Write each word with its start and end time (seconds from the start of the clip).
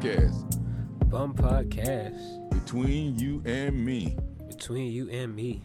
podcast 0.00 1.10
Bum 1.10 1.34
Podcast 1.34 2.50
between 2.50 3.18
you 3.18 3.42
and 3.44 3.84
me. 3.84 4.16
between 4.48 4.90
you 4.90 5.10
and 5.10 5.36
me. 5.36 5.62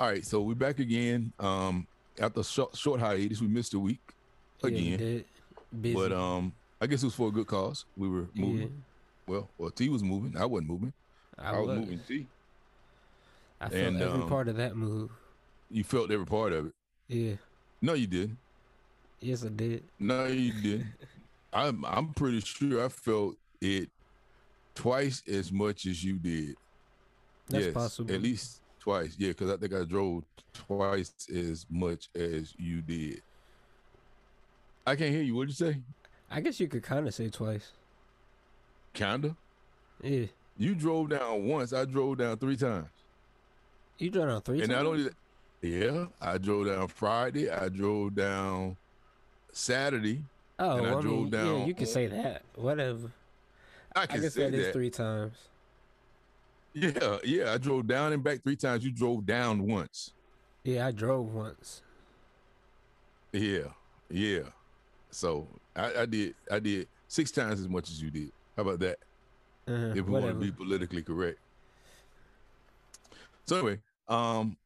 All 0.00 0.08
right, 0.08 0.24
so 0.24 0.40
we're 0.40 0.56
back 0.56 0.80
again. 0.80 1.32
Um, 1.38 1.86
after 2.18 2.42
short, 2.42 2.76
short 2.76 2.98
hiatus, 2.98 3.40
we 3.40 3.46
missed 3.46 3.72
a 3.74 3.78
week 3.78 4.00
again. 4.60 5.24
Busy. 5.80 5.94
but 5.94 6.10
um, 6.10 6.52
I 6.80 6.88
guess 6.88 7.04
it 7.04 7.06
was 7.06 7.14
for 7.14 7.28
a 7.28 7.30
good 7.30 7.46
cause. 7.46 7.84
We 7.96 8.08
were 8.08 8.26
moving. 8.34 8.60
yeah, 8.62 8.68
Well, 9.28 9.48
well, 9.56 9.70
T 9.70 9.88
was 9.88 10.02
moving. 10.02 10.36
I 10.36 10.46
wasn't 10.46 10.70
moving. 10.70 10.92
I, 11.38 11.50
I, 11.50 11.58
was 11.60 11.68
was. 11.68 11.78
moving 11.78 12.00
T. 12.08 12.26
I 13.60 13.68
felt 13.68 13.82
and, 13.84 14.02
every 14.02 14.22
um, 14.22 14.28
part 14.28 14.48
of 14.48 14.56
that 14.56 14.74
move. 14.74 15.12
You 15.70 15.84
felt 15.84 16.10
every 16.10 16.26
part 16.26 16.52
of 16.52 16.66
it. 16.66 16.72
Yeah. 17.06 17.34
No, 17.80 17.94
you 17.94 18.08
didn't. 18.08 18.38
Yes, 19.20 19.44
I 19.44 19.48
did. 19.48 19.84
No, 20.00 20.26
you 20.26 20.52
didn't. 20.60 20.86
I'm 21.52 21.84
I'm 21.84 22.12
pretty 22.14 22.40
sure 22.40 22.84
I 22.84 22.88
felt 22.88 23.36
it 23.64 23.88
twice 24.74 25.22
as 25.26 25.50
much 25.50 25.86
as 25.86 26.04
you 26.04 26.14
did. 26.18 26.56
That's 27.48 27.66
yes, 27.66 27.74
possible. 27.74 28.14
At 28.14 28.22
least 28.22 28.60
twice. 28.80 29.14
Yeah, 29.18 29.28
because 29.28 29.50
I 29.50 29.56
think 29.56 29.72
I 29.72 29.84
drove 29.84 30.24
twice 30.52 31.12
as 31.34 31.66
much 31.70 32.08
as 32.14 32.54
you 32.58 32.82
did. 32.82 33.22
I 34.86 34.96
can't 34.96 35.12
hear 35.12 35.22
you. 35.22 35.34
What'd 35.34 35.48
you 35.58 35.66
say? 35.66 35.78
I 36.30 36.40
guess 36.40 36.60
you 36.60 36.68
could 36.68 36.82
kind 36.82 37.06
of 37.06 37.14
say 37.14 37.28
twice. 37.28 37.72
Kinda. 38.92 39.34
Yeah. 40.02 40.26
You 40.56 40.74
drove 40.74 41.10
down 41.10 41.46
once. 41.46 41.72
I 41.72 41.84
drove 41.84 42.18
down 42.18 42.36
three 42.38 42.56
times. 42.56 42.88
You 43.98 44.10
drove 44.10 44.28
on 44.28 44.42
three 44.42 44.60
and 44.60 44.70
times. 44.70 44.82
not 44.82 44.86
only 44.86 45.02
that, 45.04 45.14
yeah, 45.62 46.06
I 46.20 46.38
drove 46.38 46.66
down 46.66 46.88
Friday. 46.88 47.50
I 47.50 47.68
drove 47.68 48.14
down 48.14 48.76
Saturday. 49.52 50.22
oh, 50.58 50.76
and 50.76 50.86
I 50.86 50.98
I 50.98 51.00
drove 51.00 51.04
mean, 51.04 51.32
yeah, 51.32 51.38
down 51.44 51.66
you 51.66 51.74
can 51.74 51.86
say 51.86 52.06
that. 52.08 52.42
Whatever. 52.56 53.10
I 53.94 54.02
I 54.02 54.06
can 54.06 54.20
guess 54.20 54.34
say 54.34 54.50
that 54.50 54.72
three 54.72 54.90
times. 54.90 55.36
Yeah, 56.72 57.18
yeah. 57.24 57.52
I 57.52 57.58
drove 57.58 57.86
down 57.86 58.12
and 58.12 58.22
back 58.22 58.42
three 58.42 58.56
times. 58.56 58.84
You 58.84 58.90
drove 58.90 59.24
down 59.24 59.66
once. 59.66 60.12
Yeah, 60.64 60.86
I 60.86 60.90
drove 60.90 61.32
once. 61.32 61.82
Yeah, 63.32 63.68
yeah. 64.10 64.42
So 65.10 65.46
I, 65.76 66.00
I 66.00 66.06
did. 66.06 66.34
I 66.50 66.58
did 66.58 66.88
six 67.08 67.30
times 67.30 67.60
as 67.60 67.68
much 67.68 67.90
as 67.90 68.02
you 68.02 68.10
did. 68.10 68.32
How 68.56 68.62
about 68.62 68.80
that? 68.80 68.98
Uh, 69.68 69.72
if 69.72 69.94
we 69.94 70.00
whatever. 70.02 70.32
want 70.32 70.40
to 70.40 70.46
be 70.46 70.52
politically 70.52 71.02
correct. 71.02 71.38
So 73.46 73.56
anyway, 73.56 73.80
um, 74.08 74.56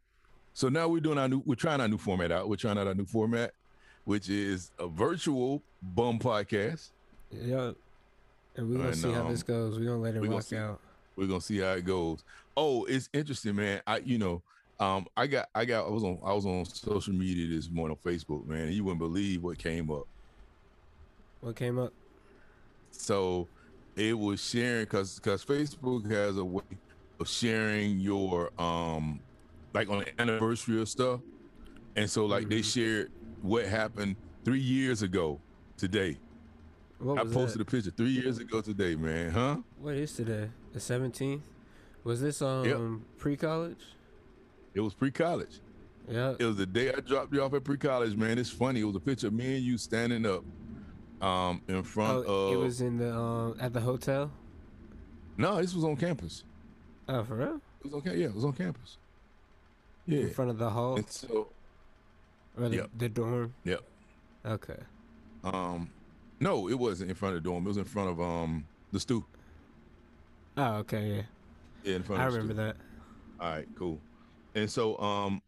so 0.52 0.68
now 0.68 0.88
we're 0.88 1.00
doing 1.00 1.18
our 1.18 1.28
new, 1.28 1.42
we're 1.44 1.54
trying 1.54 1.80
our 1.80 1.88
new 1.88 1.98
format 1.98 2.32
out. 2.32 2.48
We're 2.48 2.56
trying 2.56 2.78
out 2.78 2.86
our 2.86 2.94
new 2.94 3.04
format, 3.04 3.52
which 4.04 4.28
is 4.28 4.70
a 4.78 4.88
virtual 4.88 5.62
bum 5.82 6.18
podcast. 6.18 6.90
Yep. 7.30 7.76
And 8.58 8.68
we're 8.68 8.78
gonna 8.78 8.92
see 8.92 9.12
how 9.12 9.28
this 9.28 9.44
goes. 9.44 9.78
We're 9.78 9.84
gonna 9.86 10.00
let 10.00 10.16
it 10.16 10.20
rock 10.20 10.42
see. 10.42 10.56
out. 10.56 10.80
We're 11.16 11.28
gonna 11.28 11.40
see 11.40 11.58
how 11.58 11.72
it 11.74 11.84
goes. 11.84 12.24
Oh, 12.56 12.84
it's 12.86 13.08
interesting, 13.14 13.54
man. 13.54 13.80
I, 13.86 13.98
you 13.98 14.18
know, 14.18 14.42
um, 14.80 15.06
I 15.16 15.28
got, 15.28 15.48
I 15.54 15.64
got, 15.64 15.86
I 15.86 15.90
was 15.90 16.02
on, 16.02 16.18
I 16.24 16.32
was 16.32 16.44
on 16.44 16.64
social 16.64 17.14
media 17.14 17.46
this 17.46 17.70
morning 17.70 17.96
on 18.04 18.12
Facebook, 18.12 18.46
man. 18.46 18.72
You 18.72 18.82
wouldn't 18.82 18.98
believe 18.98 19.44
what 19.44 19.58
came 19.58 19.92
up. 19.92 20.02
What 21.40 21.54
came 21.54 21.78
up? 21.78 21.92
So 22.90 23.46
it 23.94 24.18
was 24.18 24.40
sharing 24.44 24.84
because 24.86 25.14
because 25.14 25.44
Facebook 25.44 26.10
has 26.10 26.36
a 26.36 26.44
way 26.44 26.62
of 27.20 27.28
sharing 27.28 28.00
your 28.00 28.50
um 28.60 29.20
like 29.72 29.88
on 29.88 30.00
the 30.00 30.20
anniversary 30.20 30.80
of 30.80 30.88
stuff. 30.88 31.20
And 31.94 32.10
so 32.10 32.26
like 32.26 32.48
they 32.48 32.58
Mhm. 32.60 32.72
shared 32.72 33.10
what 33.40 33.66
happened 33.66 34.16
three 34.44 34.60
years 34.60 35.02
ago 35.02 35.40
today. 35.76 36.18
What 36.98 37.18
I 37.18 37.22
was 37.22 37.32
posted 37.32 37.60
that? 37.60 37.68
a 37.68 37.70
picture 37.70 37.90
three 37.90 38.10
years 38.10 38.38
ago 38.38 38.60
today, 38.60 38.96
man. 38.96 39.30
Huh? 39.30 39.56
What 39.80 39.94
is 39.94 40.12
today? 40.12 40.50
The 40.72 40.80
seventeenth. 40.80 41.42
Was 42.04 42.20
this 42.20 42.42
um 42.42 43.04
pre-college? 43.18 43.78
It 44.74 44.80
was 44.80 44.94
pre-college. 44.94 45.60
Yeah. 46.08 46.34
It 46.38 46.44
was 46.44 46.56
the 46.56 46.66
day 46.66 46.92
I 46.92 47.00
dropped 47.00 47.32
you 47.34 47.42
off 47.42 47.52
at 47.54 47.64
pre-college, 47.64 48.16
man. 48.16 48.38
It's 48.38 48.50
funny. 48.50 48.80
It 48.80 48.84
was 48.84 48.96
a 48.96 49.00
picture 49.00 49.26
of 49.28 49.32
me 49.32 49.56
and 49.56 49.64
you 49.64 49.78
standing 49.78 50.26
up 50.26 50.42
um 51.22 51.62
in 51.68 51.82
front 51.82 52.24
Oh, 52.26 52.48
of 52.48 52.52
it 52.54 52.56
was 52.56 52.80
in 52.80 52.96
the 52.98 53.14
um 53.14 53.56
at 53.60 53.72
the 53.72 53.80
hotel. 53.80 54.30
No, 55.36 55.60
this 55.60 55.74
was 55.74 55.84
on 55.84 55.96
campus. 55.96 56.44
Oh, 57.08 57.22
for 57.22 57.36
real? 57.36 57.60
It 57.80 57.84
was 57.84 57.94
on 57.94 58.00
ca- 58.02 58.12
yeah, 58.12 58.26
it 58.26 58.34
was 58.34 58.44
on 58.44 58.52
campus. 58.54 58.98
Yeah. 60.06 60.20
In 60.22 60.30
front 60.30 60.50
of 60.50 60.58
the 60.58 60.70
hall 60.70 60.96
And 60.96 61.08
so 61.08 61.48
or 62.58 62.68
the, 62.68 62.76
Yep. 62.76 62.90
the 62.98 63.08
dorm. 63.08 63.54
Yep. 63.64 63.80
Okay. 64.46 64.78
Um, 65.44 65.90
no, 66.40 66.68
it 66.68 66.78
wasn't 66.78 67.10
in 67.10 67.16
front 67.16 67.36
of 67.36 67.42
the 67.42 67.48
dorm. 67.48 67.64
It 67.64 67.68
was 67.68 67.76
in 67.76 67.84
front 67.84 68.10
of 68.10 68.20
um 68.20 68.64
the 68.92 69.00
stoop. 69.00 69.24
Oh, 70.56 70.74
okay. 70.76 71.16
Yeah. 71.16 71.22
Yeah, 71.84 71.96
in 71.96 72.02
front 72.02 72.20
I 72.20 72.26
of 72.26 72.32
the 72.32 72.40
street. 72.40 72.50
I 72.50 72.52
remember 72.52 72.74
that. 73.38 73.44
All 73.44 73.50
right, 73.52 73.68
cool. 73.76 74.00
And 74.54 74.68
so 74.70 74.98
um, 74.98 75.40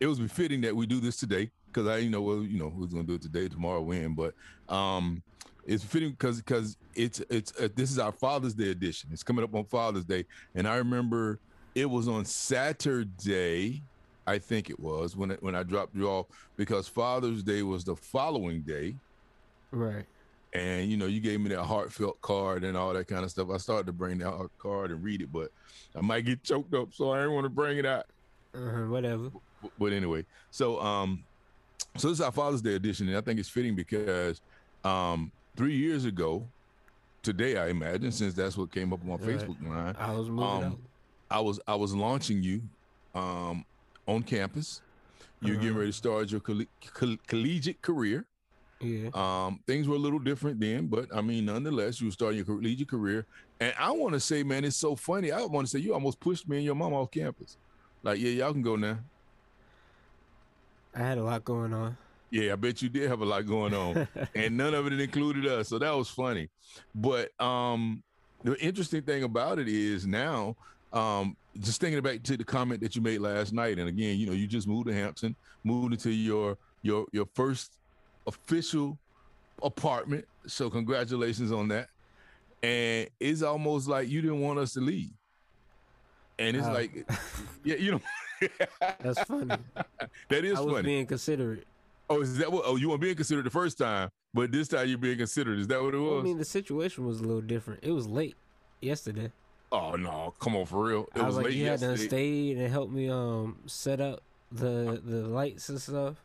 it 0.00 0.06
was 0.06 0.18
befitting 0.18 0.62
that 0.62 0.74
we 0.74 0.86
do 0.86 1.00
this 1.00 1.16
today 1.16 1.50
because 1.66 1.86
I, 1.86 1.98
you 1.98 2.10
know, 2.10 2.22
well, 2.22 2.42
you 2.42 2.58
know, 2.58 2.70
who's 2.70 2.92
gonna 2.92 3.04
do 3.04 3.14
it 3.14 3.22
today, 3.22 3.48
tomorrow, 3.48 3.82
when, 3.82 4.14
but 4.14 4.34
um, 4.68 5.22
it's 5.66 5.84
fitting 5.84 6.10
because 6.10 6.38
because 6.38 6.76
it's 6.94 7.20
it's 7.28 7.52
uh, 7.60 7.68
this 7.74 7.90
is 7.90 7.98
our 7.98 8.12
Father's 8.12 8.54
Day 8.54 8.70
edition. 8.70 9.10
It's 9.12 9.22
coming 9.22 9.44
up 9.44 9.54
on 9.54 9.64
Father's 9.64 10.04
Day, 10.04 10.24
and 10.54 10.66
I 10.66 10.76
remember 10.76 11.38
it 11.74 11.86
was 11.86 12.08
on 12.08 12.24
Saturday. 12.24 13.82
I 14.26 14.38
think 14.38 14.70
it 14.70 14.80
was 14.80 15.16
when 15.16 15.30
it, 15.32 15.42
when 15.42 15.54
I 15.54 15.62
dropped 15.62 15.94
you 15.94 16.08
off 16.08 16.26
because 16.56 16.88
Father's 16.88 17.42
Day 17.42 17.62
was 17.62 17.84
the 17.84 17.94
following 17.94 18.62
day. 18.62 18.96
Right. 19.70 20.06
And 20.56 20.90
you 20.90 20.96
know 20.96 21.06
you 21.06 21.20
gave 21.20 21.40
me 21.40 21.48
that 21.48 21.62
heartfelt 21.64 22.20
card 22.20 22.64
and 22.64 22.76
all 22.76 22.92
that 22.92 23.06
kind 23.06 23.24
of 23.24 23.30
stuff 23.30 23.48
i 23.50 23.56
started 23.56 23.86
to 23.86 23.92
bring 23.92 24.18
that 24.18 24.48
card 24.58 24.90
and 24.90 25.02
read 25.02 25.20
it 25.22 25.30
but 25.32 25.48
i 25.96 26.00
might 26.00 26.24
get 26.24 26.42
choked 26.42 26.72
up 26.74 26.92
so 26.92 27.12
i 27.12 27.18
didn't 27.18 27.32
want 27.34 27.44
to 27.44 27.50
bring 27.50 27.78
it 27.78 27.86
out 27.86 28.04
Uh-huh, 28.54 28.86
whatever. 28.88 29.30
B- 29.62 29.68
but 29.78 29.92
anyway 29.92 30.24
so 30.50 30.80
um 30.80 31.24
so 31.96 32.08
this 32.08 32.18
is 32.18 32.20
our 32.22 32.32
father's 32.32 32.62
day 32.62 32.74
edition 32.74 33.08
and 33.08 33.16
i 33.16 33.20
think 33.20 33.38
it's 33.40 33.48
fitting 33.48 33.74
because 33.76 34.40
um 34.84 35.32
three 35.56 35.76
years 35.76 36.04
ago 36.04 36.50
today 37.22 37.56
i 37.58 37.68
imagine 37.68 38.12
since 38.12 38.34
that's 38.34 38.56
what 38.56 38.70
came 38.72 38.92
up 38.92 39.00
on 39.02 39.08
my 39.08 39.14
Right. 39.16 39.38
facebook 39.38 39.62
line 39.66 39.96
I 39.98 40.12
was 40.12 40.28
moving 40.28 40.64
Um, 40.64 40.82
i 41.30 41.40
was 41.40 41.60
i 41.66 41.74
was 41.74 41.94
launching 41.94 42.42
you 42.42 42.62
um 43.14 43.64
on 44.06 44.22
campus 44.22 44.82
you're 45.40 45.56
getting 45.56 45.70
Uh-huh. 45.70 45.78
ready 45.80 45.90
to 45.90 45.96
start 45.96 46.30
your 46.30 46.40
colle- 46.40 46.66
coll- 46.94 47.16
collegiate 47.26 47.80
career 47.82 48.26
Yeah. 48.80 49.08
Um, 49.14 49.60
things 49.66 49.88
were 49.88 49.96
a 49.96 49.98
little 49.98 50.18
different 50.18 50.60
then, 50.60 50.86
but 50.86 51.06
I 51.14 51.22
mean, 51.22 51.46
nonetheless, 51.46 52.00
you 52.00 52.08
were 52.08 52.12
starting 52.12 52.36
your 52.36 52.46
collegiate 52.46 52.88
career. 52.88 53.24
And 53.58 53.72
I 53.78 53.90
want 53.90 54.12
to 54.14 54.20
say, 54.20 54.42
man, 54.42 54.64
it's 54.64 54.76
so 54.76 54.94
funny. 54.94 55.32
I 55.32 55.42
want 55.44 55.66
to 55.66 55.70
say 55.70 55.78
you 55.78 55.94
almost 55.94 56.20
pushed 56.20 56.48
me 56.48 56.56
and 56.56 56.64
your 56.66 56.74
mom 56.74 56.92
off 56.92 57.10
campus. 57.10 57.56
Like, 58.02 58.20
yeah, 58.20 58.30
y'all 58.30 58.52
can 58.52 58.62
go 58.62 58.76
now. 58.76 58.98
I 60.94 60.98
had 60.98 61.18
a 61.18 61.24
lot 61.24 61.44
going 61.44 61.72
on. 61.72 61.96
Yeah, 62.30 62.52
I 62.52 62.56
bet 62.56 62.82
you 62.82 62.88
did 62.88 63.08
have 63.08 63.20
a 63.20 63.24
lot 63.24 63.46
going 63.46 63.72
on, 63.72 64.08
and 64.34 64.56
none 64.56 64.74
of 64.74 64.86
it 64.86 65.00
included 65.00 65.46
us. 65.46 65.68
So 65.68 65.78
that 65.78 65.94
was 65.94 66.08
funny. 66.08 66.48
But 66.94 67.30
um, 67.40 68.02
the 68.42 68.58
interesting 68.58 69.02
thing 69.02 69.22
about 69.22 69.58
it 69.58 69.68
is 69.68 70.06
now, 70.06 70.56
um, 70.92 71.36
just 71.60 71.80
thinking 71.80 72.00
back 72.02 72.22
to 72.24 72.36
the 72.36 72.44
comment 72.44 72.80
that 72.80 72.96
you 72.96 73.02
made 73.02 73.20
last 73.20 73.52
night, 73.52 73.78
and 73.78 73.88
again, 73.88 74.18
you 74.18 74.26
know, 74.26 74.32
you 74.32 74.46
just 74.46 74.66
moved 74.66 74.88
to 74.88 74.94
Hampton, 74.94 75.36
moved 75.64 75.94
into 75.94 76.10
your 76.10 76.58
your 76.82 77.06
your 77.12 77.26
first 77.34 77.75
official 78.26 78.98
apartment. 79.62 80.26
So 80.46 80.70
congratulations 80.70 81.52
on 81.52 81.68
that. 81.68 81.88
And 82.62 83.08
it's 83.20 83.42
almost 83.42 83.88
like 83.88 84.08
you 84.08 84.22
didn't 84.22 84.40
want 84.40 84.58
us 84.58 84.72
to 84.74 84.80
leave. 84.80 85.10
And 86.38 86.56
it's 86.56 86.66
like, 86.66 87.08
yeah, 87.64 87.76
you 87.76 87.92
know, 87.92 88.00
That's 89.00 89.22
funny. 89.22 89.56
that 90.28 90.44
is 90.44 90.54
funny. 90.54 90.56
I 90.56 90.60
was 90.60 90.72
funny. 90.72 90.82
being 90.82 91.06
considerate. 91.06 91.66
Oh, 92.08 92.20
is 92.20 92.36
that 92.38 92.52
what? 92.52 92.64
Oh, 92.66 92.76
you 92.76 92.88
weren't 92.90 93.00
being 93.00 93.16
considered 93.16 93.44
the 93.44 93.50
first 93.50 93.78
time, 93.78 94.10
but 94.34 94.52
this 94.52 94.68
time 94.68 94.88
you're 94.88 94.98
being 94.98 95.16
considered. 95.18 95.58
Is 95.58 95.66
that 95.68 95.82
what 95.82 95.94
it 95.94 95.98
was? 95.98 96.20
I 96.20 96.22
mean, 96.24 96.38
the 96.38 96.44
situation 96.44 97.06
was 97.06 97.20
a 97.20 97.24
little 97.24 97.40
different. 97.40 97.82
It 97.82 97.92
was 97.92 98.06
late 98.06 98.36
yesterday. 98.80 99.32
oh 99.72 99.92
no, 99.92 100.34
come 100.38 100.54
on 100.56 100.66
for 100.66 100.84
real. 100.84 101.06
It 101.16 101.22
I 101.22 101.26
was, 101.26 101.36
like, 101.36 101.46
late 101.46 101.54
you 101.54 101.66
had 101.66 101.80
to 101.80 101.96
stay 101.96 102.52
and 102.52 102.70
help 102.70 102.90
me 102.90 103.08
um 103.08 103.58
set 103.66 104.00
up 104.00 104.20
the 104.52 105.00
the 105.04 105.26
lights 105.26 105.68
and 105.68 105.80
stuff. 105.80 106.16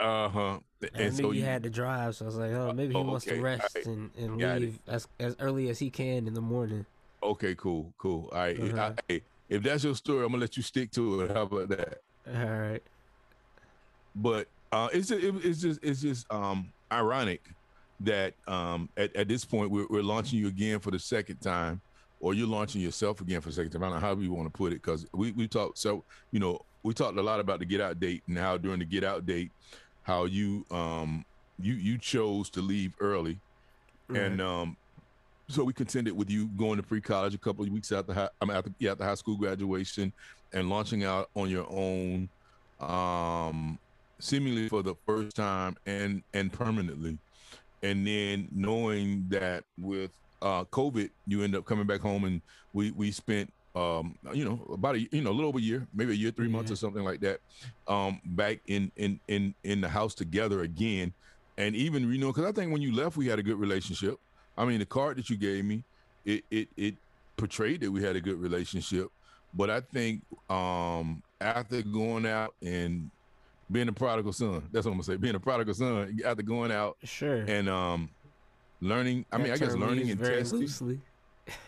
Uh 0.00 0.28
huh. 0.28 0.58
And, 0.82 0.90
And 0.94 1.14
so 1.16 1.30
you 1.30 1.40
you 1.40 1.44
had 1.44 1.62
to 1.62 1.70
drive, 1.70 2.16
so 2.16 2.24
I 2.24 2.26
was 2.26 2.36
like, 2.36 2.52
oh, 2.52 2.72
maybe 2.72 2.94
he 2.94 3.00
oh, 3.00 3.02
wants 3.02 3.26
okay, 3.26 3.36
to 3.36 3.42
rest 3.42 3.68
alright, 3.76 3.86
and, 3.86 4.10
and 4.16 4.38
got 4.38 4.56
it. 4.58 4.60
leave 4.62 4.80
as 4.86 5.08
as 5.18 5.36
early 5.40 5.68
as 5.70 5.78
he 5.78 5.90
can 5.90 6.26
in 6.26 6.34
the 6.34 6.40
morning. 6.42 6.86
Okay, 7.22 7.54
cool, 7.54 7.94
cool. 7.98 8.28
All 8.32 8.38
right. 8.38 8.58
Uh-huh. 8.60 8.92
I- 8.98 9.12
hey, 9.12 9.22
if 9.48 9.62
that's 9.62 9.84
your 9.84 9.94
story, 9.94 10.24
I'm 10.24 10.32
gonna 10.32 10.40
let 10.42 10.56
you 10.56 10.62
stick 10.62 10.90
to 10.92 11.22
it. 11.22 11.30
How 11.30 11.42
about 11.42 11.68
that? 11.70 11.98
All 12.26 12.34
right. 12.58 12.82
but 14.14 14.48
uh, 14.72 14.88
it's 14.92 15.08
just, 15.08 15.22
it, 15.22 15.34
it's 15.44 15.60
just 15.60 15.80
it's 15.82 16.00
just 16.00 16.26
um, 16.32 16.72
ironic 16.92 17.42
that 18.00 18.34
um, 18.48 18.88
at, 18.96 19.14
at 19.16 19.28
this 19.28 19.44
point 19.44 19.70
we're, 19.70 19.86
we're 19.88 20.02
launching 20.02 20.38
you 20.38 20.48
again 20.48 20.80
for 20.80 20.90
the 20.90 20.98
second 20.98 21.38
time, 21.38 21.80
or 22.20 22.34
you're 22.34 22.46
launching 22.48 22.80
yourself 22.80 23.20
again 23.20 23.40
for 23.40 23.48
the 23.50 23.54
second 23.54 23.70
time. 23.70 23.82
I 23.84 23.86
don't 23.90 23.94
know 24.00 24.06
how 24.06 24.16
you 24.16 24.32
want 24.32 24.52
to 24.52 24.56
put 24.56 24.72
it 24.72 24.82
because 24.82 25.06
we 25.12 25.32
we 25.32 25.46
talked 25.48 25.78
so 25.78 26.04
you 26.32 26.40
know 26.40 26.60
we 26.82 26.92
talked 26.92 27.16
a 27.16 27.22
lot 27.22 27.40
about 27.40 27.60
the 27.60 27.64
get 27.64 27.80
out 27.80 27.98
date 28.00 28.22
and 28.28 28.36
how 28.36 28.56
during 28.58 28.80
the 28.80 28.84
get 28.84 29.04
out 29.04 29.24
date 29.26 29.50
how 30.04 30.24
you 30.24 30.64
um 30.70 31.24
you 31.60 31.74
you 31.74 31.98
chose 31.98 32.48
to 32.50 32.60
leave 32.60 32.92
early. 33.00 33.38
And 34.08 34.40
um 34.40 34.76
so 35.48 35.64
we 35.64 35.72
contended 35.72 36.16
with 36.16 36.30
you 36.30 36.46
going 36.56 36.76
to 36.76 36.82
pre-college 36.82 37.34
a 37.34 37.38
couple 37.38 37.64
of 37.64 37.70
weeks 37.70 37.92
after 37.92 38.14
high, 38.14 38.28
I 38.40 38.44
mean, 38.46 38.56
after, 38.56 38.70
yeah, 38.78 38.92
after 38.92 39.04
high 39.04 39.14
school 39.14 39.36
graduation 39.36 40.12
and 40.52 40.70
launching 40.70 41.04
out 41.04 41.28
on 41.34 41.50
your 41.50 41.66
own, 41.68 42.28
um, 42.80 43.78
seemingly 44.18 44.68
for 44.68 44.82
the 44.82 44.94
first 45.06 45.36
time 45.36 45.76
and 45.86 46.22
and 46.32 46.52
permanently, 46.52 47.18
and 47.82 48.06
then 48.06 48.48
knowing 48.52 49.26
that 49.28 49.64
with 49.78 50.12
uh, 50.40 50.64
COVID, 50.64 51.10
you 51.26 51.42
end 51.42 51.54
up 51.54 51.64
coming 51.66 51.86
back 51.86 52.00
home, 52.00 52.24
and 52.24 52.40
we 52.72 52.90
we 52.92 53.10
spent 53.10 53.52
um, 53.74 54.16
you 54.32 54.44
know 54.44 54.60
about 54.72 54.94
a 54.94 55.00
you 55.00 55.20
know 55.20 55.30
a 55.30 55.32
little 55.32 55.48
over 55.48 55.58
a 55.58 55.62
year, 55.62 55.86
maybe 55.94 56.12
a 56.12 56.16
year, 56.16 56.30
three 56.30 56.46
yeah. 56.46 56.52
months 56.52 56.70
or 56.70 56.76
something 56.76 57.02
like 57.02 57.20
that, 57.20 57.40
um, 57.88 58.20
back 58.24 58.60
in 58.66 58.92
in 58.96 59.18
in 59.28 59.54
in 59.64 59.80
the 59.80 59.88
house 59.88 60.14
together 60.14 60.62
again, 60.62 61.12
and 61.58 61.74
even 61.74 62.10
you 62.10 62.18
know 62.18 62.32
because 62.32 62.44
I 62.44 62.52
think 62.52 62.72
when 62.72 62.82
you 62.82 62.94
left, 62.94 63.16
we 63.16 63.26
had 63.26 63.38
a 63.38 63.42
good 63.42 63.58
relationship. 63.58 64.18
I 64.56 64.64
mean, 64.64 64.78
the 64.78 64.86
card 64.86 65.18
that 65.18 65.28
you 65.28 65.36
gave 65.36 65.64
me, 65.64 65.82
it 66.24 66.44
it 66.50 66.68
it 66.76 66.94
portrayed 67.36 67.80
that 67.80 67.90
we 67.90 68.02
had 68.02 68.16
a 68.16 68.20
good 68.20 68.40
relationship. 68.40 69.08
But 69.52 69.70
I 69.70 69.80
think 69.80 70.22
um, 70.50 71.22
after 71.40 71.82
going 71.82 72.26
out 72.26 72.54
and 72.62 73.10
being 73.70 73.88
a 73.88 73.92
prodigal 73.92 74.32
son, 74.32 74.62
that's 74.72 74.84
what 74.86 74.92
I'm 74.92 74.98
gonna 74.98 75.04
say. 75.04 75.16
Being 75.16 75.34
a 75.34 75.40
prodigal 75.40 75.74
son 75.74 76.20
after 76.24 76.42
going 76.42 76.70
out, 76.70 76.96
sure, 77.02 77.42
and 77.42 77.68
um, 77.68 78.10
learning. 78.80 79.26
I 79.32 79.38
mean, 79.38 79.52
I 79.52 79.56
guess 79.56 79.74
learning 79.74 80.10
and 80.10 80.20
testing. 80.20 80.60
Loosely. 80.60 81.00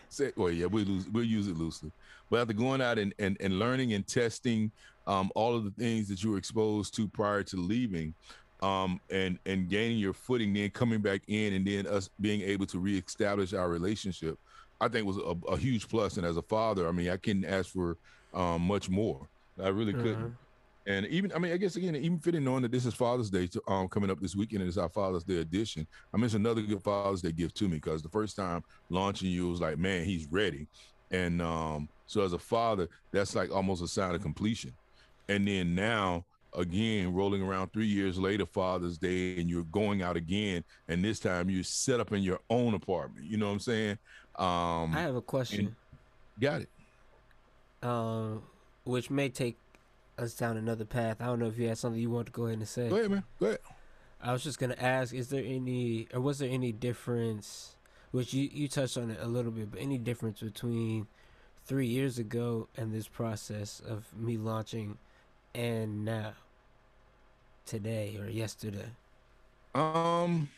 Say, 0.08 0.32
well, 0.36 0.50
yeah, 0.50 0.66
we 0.66 0.84
we'll, 0.84 1.04
we'll 1.12 1.24
use 1.24 1.48
it 1.48 1.56
loosely. 1.56 1.92
But 2.30 2.40
after 2.40 2.54
going 2.54 2.80
out 2.80 2.98
and, 2.98 3.14
and, 3.18 3.36
and 3.40 3.58
learning 3.58 3.92
and 3.92 4.06
testing 4.06 4.70
um, 5.06 5.30
all 5.34 5.54
of 5.54 5.64
the 5.64 5.70
things 5.70 6.08
that 6.08 6.22
you 6.24 6.30
were 6.30 6.38
exposed 6.38 6.94
to 6.96 7.06
prior 7.06 7.42
to 7.44 7.56
leaving, 7.56 8.14
um, 8.62 9.00
and 9.10 9.38
and 9.46 9.68
gaining 9.68 9.98
your 9.98 10.14
footing, 10.14 10.52
then 10.54 10.70
coming 10.70 11.00
back 11.00 11.22
in, 11.28 11.52
and 11.52 11.66
then 11.66 11.86
us 11.86 12.08
being 12.20 12.40
able 12.40 12.66
to 12.66 12.78
reestablish 12.78 13.52
our 13.52 13.68
relationship, 13.68 14.38
I 14.80 14.88
think 14.88 15.06
was 15.06 15.18
a, 15.18 15.36
a 15.48 15.56
huge 15.56 15.88
plus. 15.88 16.16
And 16.16 16.26
as 16.26 16.36
a 16.36 16.42
father, 16.42 16.88
I 16.88 16.92
mean, 16.92 17.10
I 17.10 17.18
couldn't 17.18 17.44
ask 17.44 17.70
for 17.70 17.98
um, 18.32 18.62
much 18.62 18.88
more. 18.88 19.28
I 19.62 19.68
really 19.68 19.92
couldn't. 19.92 20.14
Uh-huh. 20.14 20.45
And 20.86 21.04
even, 21.06 21.32
I 21.32 21.38
mean, 21.38 21.52
I 21.52 21.56
guess 21.56 21.74
again, 21.76 21.96
even 21.96 22.18
fitting 22.20 22.44
knowing 22.44 22.62
that 22.62 22.70
this 22.70 22.86
is 22.86 22.94
Father's 22.94 23.28
Day 23.28 23.48
to, 23.48 23.62
um, 23.66 23.88
coming 23.88 24.10
up 24.10 24.20
this 24.20 24.36
weekend 24.36 24.62
and 24.62 24.68
it's 24.68 24.78
our 24.78 24.88
Father's 24.88 25.24
Day 25.24 25.38
edition. 25.38 25.86
I 26.14 26.16
mean, 26.16 26.26
it's 26.26 26.34
another 26.34 26.62
good 26.62 26.82
Father's 26.82 27.22
Day 27.22 27.32
gift 27.32 27.56
to 27.56 27.64
me 27.64 27.76
because 27.76 28.02
the 28.02 28.08
first 28.08 28.36
time 28.36 28.62
launching 28.88 29.30
you 29.30 29.48
was 29.48 29.60
like, 29.60 29.78
man, 29.78 30.04
he's 30.04 30.26
ready. 30.30 30.68
And 31.10 31.42
um, 31.42 31.88
so 32.06 32.22
as 32.22 32.32
a 32.32 32.38
father, 32.38 32.88
that's 33.10 33.34
like 33.34 33.50
almost 33.52 33.82
a 33.82 33.88
sign 33.88 34.14
of 34.14 34.22
completion. 34.22 34.72
And 35.28 35.46
then 35.46 35.74
now, 35.74 36.24
again, 36.54 37.12
rolling 37.12 37.42
around 37.42 37.72
three 37.72 37.86
years 37.86 38.16
later, 38.16 38.46
Father's 38.46 38.96
Day, 38.96 39.40
and 39.40 39.50
you're 39.50 39.64
going 39.64 40.02
out 40.02 40.16
again, 40.16 40.62
and 40.88 41.04
this 41.04 41.18
time 41.18 41.50
you 41.50 41.64
set 41.64 41.98
up 41.98 42.12
in 42.12 42.22
your 42.22 42.38
own 42.48 42.74
apartment. 42.74 43.26
You 43.26 43.38
know 43.38 43.46
what 43.46 43.52
I'm 43.52 43.60
saying? 43.60 43.98
Um, 44.36 44.94
I 44.94 45.00
have 45.00 45.16
a 45.16 45.22
question. 45.22 45.74
Got 46.40 46.62
it. 46.62 46.68
Um, 47.82 48.42
which 48.84 49.10
may 49.10 49.28
take 49.28 49.56
us 50.18 50.34
down 50.34 50.56
another 50.56 50.84
path. 50.84 51.18
I 51.20 51.26
don't 51.26 51.38
know 51.38 51.46
if 51.46 51.58
you 51.58 51.68
had 51.68 51.78
something 51.78 52.00
you 52.00 52.10
want 52.10 52.26
to 52.26 52.32
go 52.32 52.46
ahead 52.46 52.58
and 52.58 52.68
say. 52.68 52.88
Go 52.88 52.96
ahead, 52.96 53.10
man. 53.10 53.24
Go 53.38 53.46
ahead. 53.46 53.58
I 54.20 54.32
was 54.32 54.42
just 54.42 54.58
gonna 54.58 54.76
ask: 54.78 55.14
Is 55.14 55.28
there 55.28 55.44
any, 55.44 56.08
or 56.12 56.20
was 56.20 56.38
there 56.38 56.50
any 56.50 56.72
difference? 56.72 57.76
Which 58.12 58.32
you 58.32 58.48
you 58.52 58.68
touched 58.68 58.96
on 58.96 59.10
it 59.10 59.18
a 59.20 59.26
little 59.26 59.50
bit, 59.50 59.70
but 59.70 59.80
any 59.80 59.98
difference 59.98 60.40
between 60.40 61.06
three 61.64 61.86
years 61.86 62.18
ago 62.18 62.68
and 62.76 62.92
this 62.94 63.08
process 63.08 63.80
of 63.86 64.06
me 64.16 64.36
launching, 64.36 64.98
and 65.54 66.04
now, 66.04 66.32
today 67.66 68.16
or 68.18 68.28
yesterday? 68.28 68.90
Um. 69.74 70.48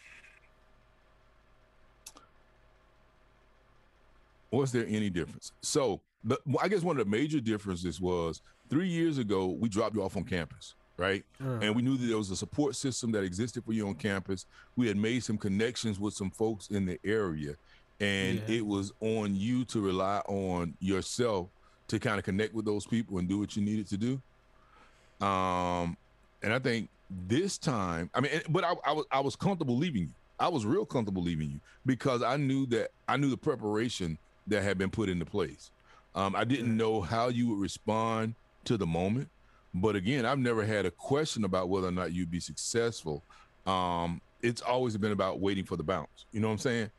Was 4.50 4.72
there 4.72 4.86
any 4.88 5.10
difference? 5.10 5.52
So, 5.60 6.00
the, 6.24 6.38
I 6.60 6.68
guess 6.68 6.82
one 6.82 6.98
of 6.98 7.04
the 7.04 7.10
major 7.10 7.38
differences 7.38 8.00
was 8.00 8.40
three 8.68 8.88
years 8.88 9.18
ago, 9.18 9.46
we 9.46 9.68
dropped 9.68 9.94
you 9.94 10.02
off 10.02 10.16
on 10.16 10.24
campus, 10.24 10.74
right? 10.96 11.24
Uh. 11.44 11.58
And 11.60 11.76
we 11.76 11.82
knew 11.82 11.96
that 11.96 12.06
there 12.06 12.16
was 12.16 12.30
a 12.30 12.36
support 12.36 12.76
system 12.76 13.12
that 13.12 13.22
existed 13.22 13.64
for 13.64 13.72
you 13.72 13.86
on 13.88 13.94
campus. 13.94 14.46
We 14.76 14.88
had 14.88 14.96
made 14.96 15.24
some 15.24 15.38
connections 15.38 15.98
with 15.98 16.14
some 16.14 16.30
folks 16.30 16.68
in 16.68 16.86
the 16.86 16.98
area, 17.04 17.54
and 18.00 18.42
yeah. 18.46 18.56
it 18.56 18.66
was 18.66 18.92
on 19.00 19.34
you 19.34 19.64
to 19.66 19.80
rely 19.80 20.18
on 20.26 20.74
yourself 20.80 21.48
to 21.88 21.98
kind 21.98 22.18
of 22.18 22.24
connect 22.24 22.54
with 22.54 22.64
those 22.64 22.86
people 22.86 23.18
and 23.18 23.28
do 23.28 23.38
what 23.38 23.56
you 23.56 23.62
needed 23.62 23.88
to 23.88 23.96
do. 23.96 25.26
Um, 25.26 25.96
and 26.42 26.52
I 26.52 26.58
think 26.58 26.90
this 27.10 27.58
time, 27.58 28.10
I 28.14 28.20
mean, 28.20 28.30
but 28.48 28.64
I, 28.64 28.74
I 28.84 28.92
was 28.92 29.06
I 29.10 29.20
was 29.20 29.36
comfortable 29.36 29.76
leaving 29.76 30.02
you. 30.02 30.10
I 30.38 30.48
was 30.48 30.64
real 30.64 30.84
comfortable 30.84 31.22
leaving 31.22 31.50
you 31.50 31.60
because 31.84 32.22
I 32.22 32.36
knew 32.36 32.66
that 32.66 32.90
I 33.08 33.16
knew 33.16 33.30
the 33.30 33.36
preparation 33.36 34.18
that 34.46 34.62
had 34.62 34.78
been 34.78 34.90
put 34.90 35.08
into 35.08 35.24
place. 35.24 35.70
Um, 36.14 36.36
I 36.36 36.44
didn't 36.44 36.76
know 36.76 37.00
how 37.00 37.28
you 37.28 37.48
would 37.48 37.60
respond 37.60 38.34
to 38.68 38.76
the 38.76 38.86
moment. 38.86 39.28
But 39.74 39.96
again, 39.96 40.24
I've 40.24 40.38
never 40.38 40.64
had 40.64 40.86
a 40.86 40.90
question 40.90 41.44
about 41.44 41.68
whether 41.68 41.88
or 41.88 41.92
not 41.92 42.12
you'd 42.12 42.30
be 42.30 42.40
successful. 42.40 43.22
Um, 43.66 44.20
it's 44.42 44.62
always 44.62 44.96
been 44.96 45.12
about 45.12 45.40
waiting 45.40 45.64
for 45.64 45.76
the 45.76 45.82
bounce. 45.82 46.26
You 46.32 46.40
know 46.40 46.48
what 46.48 46.52
I'm 46.52 46.58
saying? 46.58 46.90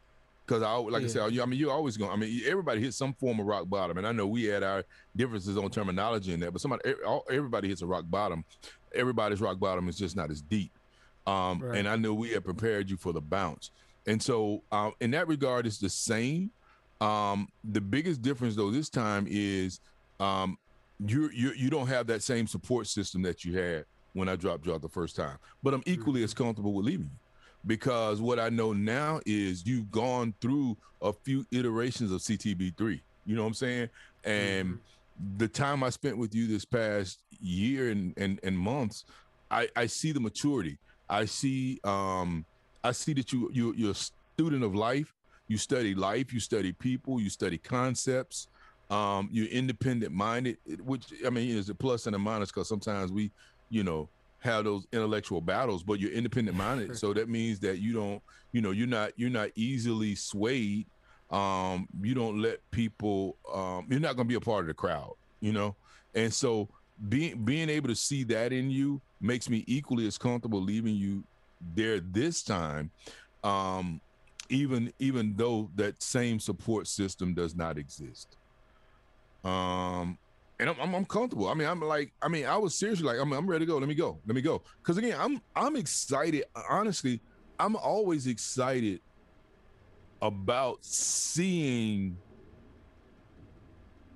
Because 0.45 0.63
I, 0.63 0.73
like 0.75 1.01
yeah. 1.01 1.07
I 1.07 1.09
said, 1.09 1.39
I 1.39 1.45
mean, 1.45 1.59
you're 1.59 1.71
always 1.71 1.95
going. 1.95 2.11
I 2.11 2.15
mean, 2.15 2.41
everybody 2.45 2.81
hits 2.81 2.97
some 2.97 3.13
form 3.13 3.39
of 3.39 3.45
rock 3.45 3.69
bottom, 3.69 3.97
and 3.97 4.07
I 4.07 4.11
know 4.11 4.25
we 4.25 4.45
had 4.45 4.63
our 4.63 4.83
differences 5.15 5.57
on 5.57 5.69
terminology 5.69 6.33
in 6.33 6.39
that, 6.39 6.51
but 6.51 6.61
somebody, 6.61 6.93
everybody 7.29 7.69
hits 7.69 7.81
a 7.81 7.85
rock 7.87 8.05
bottom. 8.07 8.43
Everybody's 8.95 9.41
rock 9.41 9.59
bottom 9.59 9.87
is 9.87 9.97
just 9.97 10.15
not 10.15 10.31
as 10.31 10.41
deep. 10.41 10.71
Um, 11.27 11.59
right. 11.59 11.77
And 11.77 11.87
I 11.87 11.95
know 11.95 12.15
we 12.15 12.31
had 12.31 12.43
prepared 12.43 12.89
you 12.89 12.97
for 12.97 13.13
the 13.13 13.21
bounce, 13.21 13.69
and 14.07 14.21
so 14.21 14.63
um, 14.71 14.93
in 14.99 15.11
that 15.11 15.27
regard, 15.27 15.67
it's 15.67 15.77
the 15.77 15.89
same. 15.89 16.49
Um, 16.99 17.47
the 17.63 17.79
biggest 17.79 18.21
difference 18.21 18.55
though 18.55 18.71
this 18.71 18.89
time 18.89 19.27
is 19.29 19.79
um, 20.19 20.57
you 21.05 21.29
you 21.33 21.51
you 21.53 21.69
don't 21.69 21.87
have 21.87 22.07
that 22.07 22.23
same 22.23 22.47
support 22.47 22.87
system 22.87 23.21
that 23.23 23.45
you 23.45 23.57
had 23.57 23.85
when 24.13 24.27
I 24.27 24.35
dropped 24.35 24.65
you 24.65 24.73
out 24.73 24.81
the 24.81 24.89
first 24.89 25.15
time. 25.15 25.37
But 25.63 25.73
I'm 25.73 25.83
equally 25.85 26.23
as 26.23 26.33
comfortable 26.33 26.73
with 26.73 26.85
leaving 26.85 27.05
you 27.05 27.19
because 27.65 28.21
what 28.21 28.39
I 28.39 28.49
know 28.49 28.73
now 28.73 29.19
is 29.25 29.65
you've 29.65 29.91
gone 29.91 30.33
through 30.41 30.77
a 31.01 31.13
few 31.13 31.45
iterations 31.51 32.11
of 32.11 32.21
CTB3. 32.21 32.99
You 33.25 33.35
know 33.35 33.43
what 33.43 33.47
I'm 33.47 33.53
saying? 33.53 33.89
And 34.23 34.67
mm-hmm. 34.69 35.37
the 35.37 35.47
time 35.47 35.83
I 35.83 35.89
spent 35.89 36.17
with 36.17 36.33
you 36.33 36.47
this 36.47 36.65
past 36.65 37.19
year 37.39 37.89
and 37.91 38.13
and, 38.17 38.39
and 38.43 38.57
months, 38.57 39.05
I, 39.51 39.69
I 39.75 39.85
see 39.85 40.11
the 40.11 40.19
maturity. 40.19 40.77
I 41.09 41.25
see 41.25 41.79
um 41.83 42.45
I 42.83 42.91
see 42.91 43.13
that 43.13 43.31
you 43.31 43.49
you 43.53 43.73
you're 43.77 43.91
a 43.91 43.95
student 44.35 44.63
of 44.63 44.75
life. 44.75 45.13
You 45.47 45.57
study 45.57 45.95
life, 45.95 46.31
you 46.31 46.39
study 46.39 46.73
people, 46.73 47.19
you 47.19 47.29
study 47.29 47.57
concepts. 47.57 48.48
Um, 48.89 49.29
you're 49.31 49.47
independent 49.47 50.11
minded, 50.11 50.57
which 50.83 51.05
I 51.25 51.29
mean 51.29 51.55
is 51.55 51.69
a 51.69 51.75
plus 51.75 52.07
and 52.07 52.15
a 52.15 52.19
minus 52.19 52.49
because 52.49 52.67
sometimes 52.67 53.11
we, 53.11 53.31
you 53.69 53.83
know, 53.83 54.09
have 54.39 54.63
those 54.63 54.87
intellectual 54.91 55.41
battles, 55.41 55.83
but 55.83 55.99
you're 55.99 56.11
independent 56.11 56.57
minded. 56.57 56.97
so 56.97 57.13
that 57.13 57.29
means 57.29 57.59
that 57.59 57.79
you 57.79 57.93
don't, 57.93 58.21
you 58.51 58.61
know, 58.61 58.71
you're 58.71 58.87
not 58.87 59.11
you're 59.15 59.29
not 59.29 59.49
easily 59.55 60.15
swayed. 60.15 60.85
Um, 61.29 61.87
you 62.01 62.15
don't 62.15 62.41
let 62.41 62.59
people. 62.71 63.35
Um, 63.53 63.85
you're 63.89 63.99
not 63.99 64.15
going 64.15 64.27
to 64.27 64.29
be 64.29 64.35
a 64.35 64.41
part 64.41 64.61
of 64.61 64.67
the 64.67 64.73
crowd, 64.73 65.13
you 65.39 65.53
know. 65.53 65.75
And 66.15 66.33
so 66.33 66.67
being 67.07 67.45
being 67.45 67.69
able 67.69 67.89
to 67.89 67.95
see 67.95 68.23
that 68.25 68.51
in 68.51 68.71
you 68.71 68.99
makes 69.21 69.49
me 69.49 69.63
equally 69.67 70.07
as 70.07 70.17
comfortable 70.17 70.61
leaving 70.61 70.95
you 70.95 71.23
there 71.75 71.99
this 71.99 72.41
time. 72.41 72.89
Um, 73.43 74.01
even 74.49 74.91
even 74.99 75.35
though 75.35 75.69
that 75.75 76.01
same 76.01 76.39
support 76.39 76.87
system 76.87 77.33
does 77.33 77.55
not 77.55 77.77
exist. 77.77 78.38
Um, 79.43 80.17
and 80.59 80.69
I'm, 80.69 80.75
I'm, 80.81 80.93
I'm, 80.95 81.05
comfortable. 81.05 81.47
I 81.47 81.53
mean, 81.53 81.67
I'm 81.67 81.81
like, 81.81 82.11
I 82.21 82.27
mean, 82.27 82.45
I 82.45 82.57
was 82.57 82.75
seriously 82.75 83.05
like, 83.05 83.17
I'm, 83.17 83.31
I'm 83.31 83.47
ready 83.47 83.65
to 83.65 83.71
go. 83.71 83.77
Let 83.77 83.87
me 83.87 83.95
go. 83.95 84.19
Let 84.25 84.35
me 84.35 84.41
go. 84.41 84.61
Because 84.81 84.97
again, 84.97 85.15
I'm, 85.17 85.41
I'm 85.55 85.75
excited. 85.75 86.43
Honestly, 86.69 87.21
I'm 87.59 87.75
always 87.75 88.27
excited 88.27 88.99
about 90.21 90.83
seeing 90.83 92.17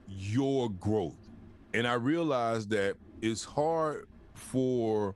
your 0.07 0.69
growth, 0.69 1.29
and 1.73 1.87
I 1.87 1.93
realize 1.93 2.67
that 2.67 2.95
it's 3.21 3.43
hard 3.43 4.07
for 4.33 5.15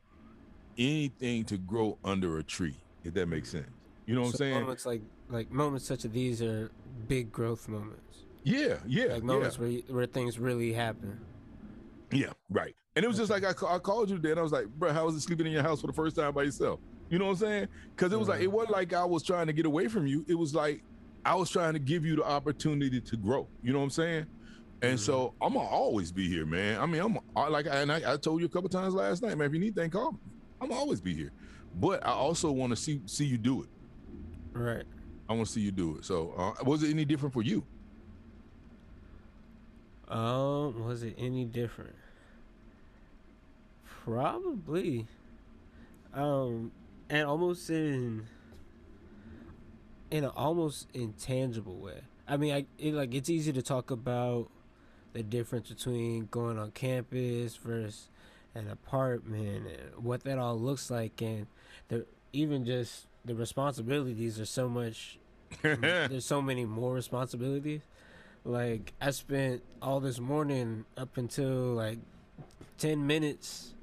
anything 0.78 1.44
to 1.46 1.58
grow 1.58 1.98
under 2.04 2.38
a 2.38 2.44
tree. 2.44 2.76
If 3.04 3.14
that 3.16 3.28
makes 3.28 3.50
sense, 3.50 3.68
you 4.06 4.16
know 4.16 4.22
what 4.22 4.36
so 4.36 4.46
I'm 4.46 4.52
saying? 4.52 4.62
Moments 4.62 4.86
like 4.86 5.02
like 5.30 5.52
moments 5.52 5.86
such 5.86 6.06
as 6.06 6.12
these 6.12 6.42
are 6.42 6.72
big 7.08 7.32
growth 7.32 7.68
moments. 7.68 8.26
Yeah, 8.48 8.78
yeah, 8.88 9.06
like 9.08 9.24
moments 9.24 9.58
yeah. 9.58 9.68
where 9.68 9.72
where 9.90 10.06
things 10.06 10.40
really 10.40 10.72
happen. 10.72 11.20
Yeah, 12.12 12.32
right. 12.50 12.74
And 12.96 13.04
it 13.04 13.08
was 13.08 13.18
just 13.18 13.30
like 13.30 13.44
I, 13.44 13.50
I 13.50 13.78
called 13.78 14.10
you 14.10 14.16
today, 14.16 14.32
and 14.32 14.40
I 14.40 14.44
was 14.44 14.54
like, 14.54 14.68
bro, 14.68 14.94
how 14.94 15.06
was 15.06 15.16
it 15.16 15.22
sleeping 15.22 15.48
in 15.48 15.52
your 15.52 15.64
house 15.64 15.82
for 15.82 15.88
the 15.88 15.94
first 15.94 16.16
time 16.16 16.34
by 16.34 16.44
yourself? 16.44 16.80
You 17.10 17.20
know 17.20 17.26
what 17.26 17.32
I'm 17.32 17.38
saying? 17.38 17.68
Because 17.94 18.14
it 18.14 18.20
was 18.20 18.30
like 18.30 18.40
it 18.40 18.48
wasn't 18.48 18.72
like 18.72 18.94
I 18.94 19.04
was 19.04 19.22
trying 19.22 19.48
to 19.48 19.54
get 19.54 19.66
away 19.66 19.90
from 19.90 20.08
you. 20.08 20.26
It 20.30 20.36
was 20.36 20.56
like 20.56 20.82
I 21.26 21.36
was 21.36 21.50
trying 21.50 21.74
to 21.74 21.80
give 21.80 22.06
you 22.06 22.16
the 22.16 22.24
opportunity 22.24 23.02
to 23.02 23.18
grow. 23.18 23.50
You 23.62 23.74
know 23.74 23.80
what 23.80 23.86
I'm 23.86 23.90
saying? 23.90 24.26
And 24.82 24.98
mm-hmm. 24.98 25.06
so 25.06 25.34
I'm 25.42 25.54
gonna 25.54 25.68
always 25.68 26.14
be 26.14 26.30
here, 26.30 26.46
man. 26.46 26.80
I 26.80 26.86
mean, 26.86 27.02
I'm 27.02 27.20
I, 27.36 27.50
like, 27.50 27.66
and 27.70 27.92
I, 27.92 28.14
I, 28.14 28.16
told 28.16 28.40
you 28.40 28.46
a 28.46 28.50
couple 28.50 28.70
times 28.70 28.94
last 28.94 29.24
night, 29.24 29.38
man. 29.38 29.48
If 29.48 29.54
you 29.54 29.60
need 29.60 29.78
anything, 29.78 29.92
call 29.92 30.14
me. 30.14 30.20
I'm 30.62 30.72
always 30.72 31.02
be 31.02 31.14
here. 31.14 31.34
But 31.82 32.06
I 32.06 32.12
also 32.12 32.50
want 32.52 32.70
to 32.70 32.78
see 32.78 33.02
see 33.08 33.26
you 33.26 33.38
do 33.38 33.64
it. 33.64 33.70
Right. 34.54 34.86
I 35.28 35.34
want 35.34 35.48
to 35.48 35.52
see 35.52 35.62
you 35.62 35.72
do 35.72 35.98
it. 35.98 36.06
So, 36.06 36.34
uh, 36.38 36.64
was 36.64 36.84
it 36.84 36.92
any 36.92 37.04
different 37.04 37.34
for 37.34 37.42
you? 37.42 37.66
Um, 40.10 40.86
was 40.86 41.04
it 41.04 41.16
any 41.18 41.46
different? 41.46 41.96
Probably. 43.86 45.06
Um, 46.14 46.72
and 47.10 47.28
almost 47.28 47.70
in 47.70 48.28
in 50.10 50.24
an 50.24 50.32
almost 50.36 50.88
intangible 50.94 51.76
way. 51.76 52.02
I 52.28 52.38
mean, 52.38 52.54
I 52.54 52.66
it, 52.78 52.94
like 52.94 53.14
it's 53.14 53.30
easy 53.30 53.52
to 53.54 53.62
talk 53.62 53.92
about 53.92 54.50
the 55.14 55.24
difference 55.24 55.70
between 55.70 56.28
going 56.32 56.58
on 56.58 56.72
campus 56.72 57.56
versus 57.56 58.10
an 58.56 58.70
apartment 58.70 59.68
and 59.68 60.04
what 60.04 60.24
that 60.24 60.38
all 60.38 60.60
looks 60.60 60.90
like, 60.90 61.22
and 61.22 61.48
the 61.90 62.06
even 62.34 62.66
just 62.66 63.08
the 63.26 63.36
responsibilities 63.36 64.40
are 64.40 64.46
so 64.46 64.70
much. 64.70 65.20
there's 65.62 66.26
so 66.26 66.42
many 66.42 66.66
more 66.66 66.94
responsibilities. 66.94 67.82
Like 68.48 68.94
I 69.02 69.12
spent 69.12 69.62
all 69.82 70.00
this 70.00 70.20
morning 70.20 70.86
up 70.96 71.18
until 71.18 71.74
like 71.74 72.00
ten 72.78 73.06
minutes 73.06 73.76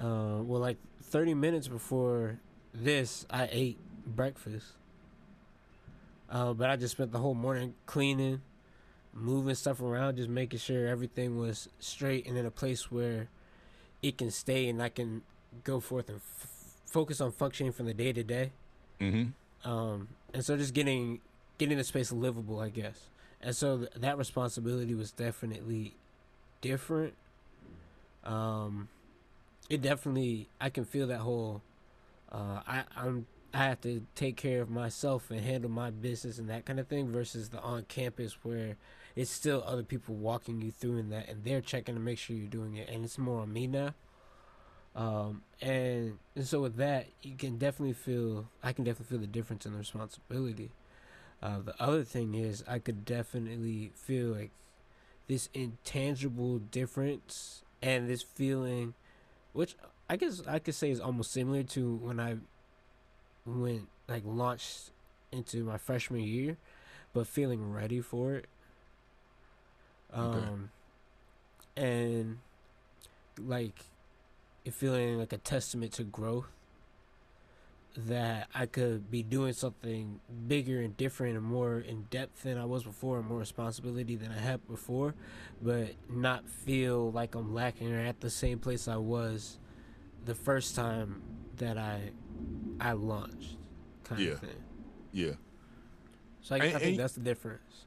uh, 0.00 0.38
well, 0.42 0.60
like 0.60 0.78
30 1.02 1.34
minutes 1.34 1.68
before 1.68 2.38
this, 2.72 3.26
I 3.30 3.48
ate 3.50 3.78
breakfast. 4.06 4.68
Uh, 6.30 6.52
but 6.52 6.70
I 6.70 6.76
just 6.76 6.92
spent 6.92 7.12
the 7.12 7.18
whole 7.18 7.34
morning 7.34 7.74
cleaning, 7.86 8.40
moving 9.12 9.54
stuff 9.54 9.82
around, 9.82 10.16
just 10.16 10.28
making 10.28 10.60
sure 10.60 10.86
everything 10.86 11.38
was 11.38 11.68
straight 11.80 12.26
and 12.26 12.38
in 12.38 12.46
a 12.46 12.50
place 12.50 12.90
where 12.90 13.28
it 14.02 14.16
can 14.16 14.30
stay 14.30 14.68
and 14.68 14.82
I 14.82 14.88
can 14.88 15.22
go 15.64 15.80
forth 15.80 16.08
and 16.08 16.18
f- 16.18 16.48
focus 16.86 17.20
on 17.20 17.32
functioning 17.32 17.72
from 17.72 17.86
the 17.86 17.94
day 17.94 18.12
to 18.12 18.22
day. 18.22 18.52
Mm-hmm. 19.00 19.68
Um, 19.68 20.08
and 20.32 20.44
so 20.44 20.56
just 20.56 20.72
getting 20.72 21.20
getting 21.58 21.76
the 21.76 21.84
space 21.84 22.12
livable, 22.12 22.60
I 22.60 22.70
guess. 22.70 23.08
And 23.42 23.56
so 23.56 23.78
th- 23.78 23.90
that 23.96 24.18
responsibility 24.18 24.94
was 24.94 25.10
definitely 25.12 25.94
different. 26.60 27.14
Um, 28.24 28.88
it 29.68 29.80
definitely 29.80 30.48
I 30.60 30.68
can 30.68 30.84
feel 30.84 31.06
that 31.06 31.20
whole 31.20 31.62
uh, 32.30 32.60
I 32.66 32.84
I'm 32.96 33.26
I 33.52 33.58
have 33.64 33.80
to 33.80 34.02
take 34.14 34.36
care 34.36 34.60
of 34.62 34.70
myself 34.70 35.30
and 35.30 35.40
handle 35.40 35.70
my 35.70 35.90
business 35.90 36.38
and 36.38 36.48
that 36.50 36.64
kind 36.64 36.78
of 36.78 36.86
thing 36.86 37.10
versus 37.10 37.48
the 37.48 37.60
on 37.60 37.84
campus 37.84 38.36
where 38.42 38.76
it's 39.16 39.30
still 39.30 39.64
other 39.66 39.82
people 39.82 40.14
walking 40.14 40.62
you 40.62 40.70
through 40.70 40.98
in 40.98 41.10
that 41.10 41.28
and 41.28 41.42
they're 41.42 41.60
checking 41.60 41.94
to 41.96 42.00
make 42.00 42.18
sure 42.18 42.36
you're 42.36 42.46
doing 42.46 42.76
it 42.76 42.88
and 42.88 43.04
it's 43.04 43.18
more 43.18 43.40
on 43.40 43.52
me 43.52 43.66
now. 43.66 43.94
Um, 44.94 45.42
and 45.60 46.18
and 46.36 46.46
so 46.46 46.60
with 46.60 46.76
that 46.76 47.06
you 47.22 47.36
can 47.36 47.58
definitely 47.58 47.94
feel 47.94 48.48
I 48.62 48.72
can 48.72 48.84
definitely 48.84 49.16
feel 49.16 49.20
the 49.20 49.26
difference 49.32 49.66
in 49.66 49.72
the 49.72 49.78
responsibility. 49.78 50.70
Uh, 51.42 51.60
the 51.64 51.82
other 51.82 52.04
thing 52.04 52.34
is 52.34 52.62
I 52.68 52.78
could 52.78 53.04
definitely 53.04 53.92
feel 53.94 54.28
like 54.28 54.50
this 55.26 55.48
intangible 55.54 56.58
difference 56.58 57.62
and 57.82 58.08
this 58.08 58.22
feeling 58.22 58.94
which 59.52 59.76
I 60.08 60.16
guess 60.16 60.42
I 60.46 60.58
could 60.58 60.74
say 60.74 60.90
is 60.90 61.00
almost 61.00 61.32
similar 61.32 61.62
to 61.62 61.96
when 61.96 62.20
I 62.20 62.36
went 63.46 63.88
like 64.08 64.22
launched 64.24 64.90
into 65.32 65.64
my 65.64 65.78
freshman 65.78 66.22
year, 66.22 66.56
but 67.12 67.26
feeling 67.26 67.72
ready 67.72 68.00
for 68.00 68.34
it. 68.34 68.46
Um, 70.12 70.70
okay. 71.78 71.86
and 71.86 72.38
like 73.38 73.84
it 74.64 74.74
feeling 74.74 75.18
like 75.18 75.32
a 75.32 75.38
testament 75.38 75.92
to 75.92 76.02
growth 76.02 76.46
that 77.96 78.48
I 78.54 78.66
could 78.66 79.10
be 79.10 79.22
doing 79.22 79.52
something 79.52 80.20
bigger 80.46 80.80
and 80.80 80.96
different 80.96 81.36
and 81.36 81.44
more 81.44 81.80
in 81.80 82.02
depth 82.04 82.44
than 82.44 82.56
I 82.56 82.64
was 82.64 82.84
before 82.84 83.18
and 83.18 83.26
more 83.26 83.38
responsibility 83.38 84.16
than 84.16 84.30
I 84.30 84.38
had 84.38 84.66
before, 84.68 85.14
but 85.60 85.90
not 86.08 86.48
feel 86.48 87.10
like 87.10 87.34
I'm 87.34 87.52
lacking 87.52 87.92
or 87.92 88.00
at 88.00 88.20
the 88.20 88.30
same 88.30 88.58
place 88.58 88.86
I 88.86 88.96
was 88.96 89.58
the 90.24 90.34
first 90.34 90.76
time 90.76 91.22
that 91.56 91.78
I 91.78 92.12
I 92.80 92.92
launched 92.92 93.56
kind 94.04 94.20
yeah. 94.20 94.30
of 94.32 94.40
thing. 94.40 94.64
Yeah. 95.12 95.32
So 96.42 96.54
I, 96.54 96.58
and, 96.58 96.76
I 96.76 96.78
think 96.78 96.96
that's 96.96 97.14
the 97.14 97.20
difference. 97.20 97.86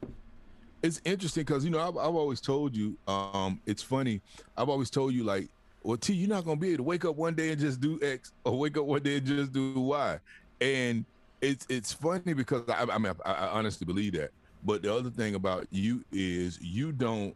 It's 0.81 1.01
interesting 1.05 1.41
because 1.41 1.63
you 1.63 1.71
know 1.71 1.79
I've, 1.79 1.97
I've 1.97 2.15
always 2.15 2.41
told 2.41 2.75
you. 2.75 2.97
Um, 3.07 3.61
it's 3.65 3.81
funny. 3.81 4.21
I've 4.57 4.69
always 4.69 4.89
told 4.89 5.13
you 5.13 5.23
like 5.23 5.49
well, 5.83 5.97
T, 5.97 6.13
you're 6.13 6.29
not 6.29 6.45
gonna 6.45 6.57
be 6.57 6.69
able 6.69 6.77
to 6.77 6.83
wake 6.83 7.05
up 7.05 7.15
one 7.15 7.35
day 7.35 7.51
and 7.51 7.59
just 7.59 7.79
do 7.79 7.99
X, 8.01 8.31
or 8.45 8.57
wake 8.57 8.77
up 8.77 8.85
one 8.85 9.03
day 9.03 9.17
and 9.17 9.25
just 9.25 9.51
do 9.51 9.79
Y. 9.79 10.19
And 10.61 11.05
it's 11.41 11.65
it's 11.69 11.91
funny 11.91 12.33
because 12.33 12.67
I, 12.69 12.85
I 12.89 12.97
mean 12.97 13.13
I, 13.25 13.33
I 13.33 13.47
honestly 13.49 13.85
believe 13.85 14.13
that. 14.13 14.31
But 14.65 14.81
the 14.81 14.95
other 14.95 15.09
thing 15.09 15.35
about 15.35 15.67
you 15.71 16.05
is 16.11 16.57
you 16.61 16.93
don't 16.93 17.35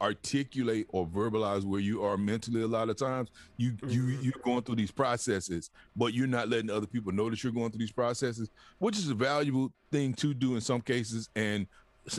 articulate 0.00 0.86
or 0.90 1.06
verbalize 1.06 1.64
where 1.64 1.80
you 1.80 2.04
are 2.04 2.16
mentally 2.16 2.62
a 2.62 2.66
lot 2.68 2.88
of 2.88 2.96
times 2.96 3.30
you 3.56 3.72
mm-hmm. 3.72 3.90
you 3.90 4.02
you're 4.20 4.32
going 4.44 4.62
through 4.62 4.76
these 4.76 4.92
processes 4.92 5.70
but 5.96 6.14
you're 6.14 6.28
not 6.28 6.48
letting 6.48 6.70
other 6.70 6.86
people 6.86 7.10
know 7.10 7.28
that 7.28 7.42
you're 7.42 7.52
going 7.52 7.68
through 7.68 7.80
these 7.80 7.90
processes 7.90 8.48
which 8.78 8.96
is 8.96 9.10
a 9.10 9.14
valuable 9.14 9.72
thing 9.90 10.14
to 10.14 10.32
do 10.32 10.54
in 10.54 10.60
some 10.60 10.80
cases 10.80 11.28
and 11.34 11.66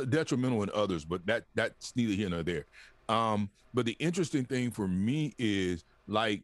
detrimental 0.09 0.61
in 0.61 0.69
others 0.73 1.05
but 1.05 1.25
that 1.25 1.45
that's 1.55 1.95
neither 1.95 2.13
here 2.13 2.29
nor 2.29 2.43
there 2.43 2.65
um, 3.09 3.49
but 3.73 3.85
the 3.85 3.95
interesting 3.99 4.45
thing 4.45 4.71
for 4.71 4.87
me 4.87 5.33
is 5.37 5.83
like 6.07 6.43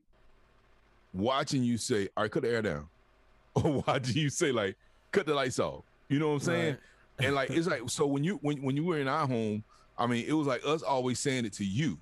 watching 1.13 1.63
you 1.63 1.77
say, 1.77 2.09
"All 2.17 2.23
right, 2.23 2.31
cut 2.31 2.43
the 2.43 2.49
air 2.49 2.61
down," 2.61 2.87
or 3.55 3.83
watching 3.87 4.17
you 4.17 4.29
say, 4.29 4.51
"Like, 4.51 4.75
cut 5.11 5.25
the 5.25 5.33
lights 5.33 5.59
off." 5.59 5.83
You 6.09 6.19
know 6.19 6.27
what 6.27 6.33
I'm 6.33 6.39
saying? 6.41 6.77
Right. 7.19 7.25
and 7.27 7.35
like 7.35 7.49
it's 7.51 7.67
like 7.67 7.81
so 7.87 8.05
when 8.05 8.23
you 8.23 8.37
when 8.41 8.61
when 8.61 8.75
you 8.75 8.83
were 8.83 8.99
in 8.99 9.07
our 9.07 9.27
home, 9.27 9.63
I 9.97 10.07
mean, 10.07 10.25
it 10.27 10.33
was 10.33 10.47
like 10.47 10.65
us 10.65 10.83
always 10.83 11.19
saying 11.19 11.45
it 11.45 11.53
to 11.53 11.65
you, 11.65 11.97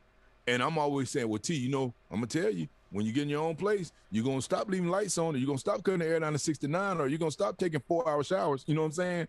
and 0.48 0.64
I'm 0.64 0.78
always 0.78 1.10
saying, 1.10 1.28
"Well, 1.30 1.40
T, 1.40 1.56
you 1.56 1.70
know, 1.70 1.94
I'm 2.10 2.18
gonna 2.18 2.28
tell 2.28 2.50
you." 2.50 2.68
When 2.92 3.08
you 3.08 3.12
get 3.12 3.24
in 3.24 3.30
your 3.30 3.42
own 3.42 3.56
place, 3.56 3.92
you're 4.12 4.24
gonna 4.24 4.40
stop 4.40 4.70
leaving 4.70 4.88
lights 4.88 5.18
on, 5.18 5.34
or 5.34 5.38
you're 5.40 5.48
gonna 5.48 5.58
stop 5.58 5.82
cutting 5.84 6.02
the 6.02 6.06
air 6.06 6.20
down 6.20 6.34
to 6.34 6.38
69, 6.38 7.00
or 7.02 7.08
you're 7.08 7.18
gonna 7.18 7.32
stop 7.32 7.58
taking 7.58 7.80
four 7.88 8.08
hour 8.08 8.24
showers. 8.24 8.64
You 8.68 8.76
know 8.76 8.82
what 8.82 8.88
I'm 8.88 8.94
saying? 8.94 9.28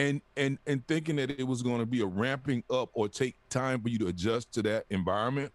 And 0.00 0.20
and 0.36 0.58
and 0.66 0.86
thinking 0.86 1.16
that 1.16 1.30
it 1.30 1.44
was 1.44 1.62
going 1.62 1.78
to 1.78 1.86
be 1.86 2.00
a 2.00 2.06
ramping 2.06 2.62
up 2.70 2.90
or 2.94 3.08
take 3.08 3.36
time 3.48 3.80
for 3.82 3.88
you 3.88 3.98
to 3.98 4.06
adjust 4.08 4.52
to 4.52 4.62
that 4.62 4.84
environment 4.90 5.52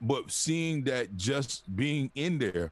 but 0.00 0.30
seeing 0.30 0.84
that 0.84 1.16
just 1.16 1.64
being 1.76 2.10
in 2.14 2.38
there 2.38 2.70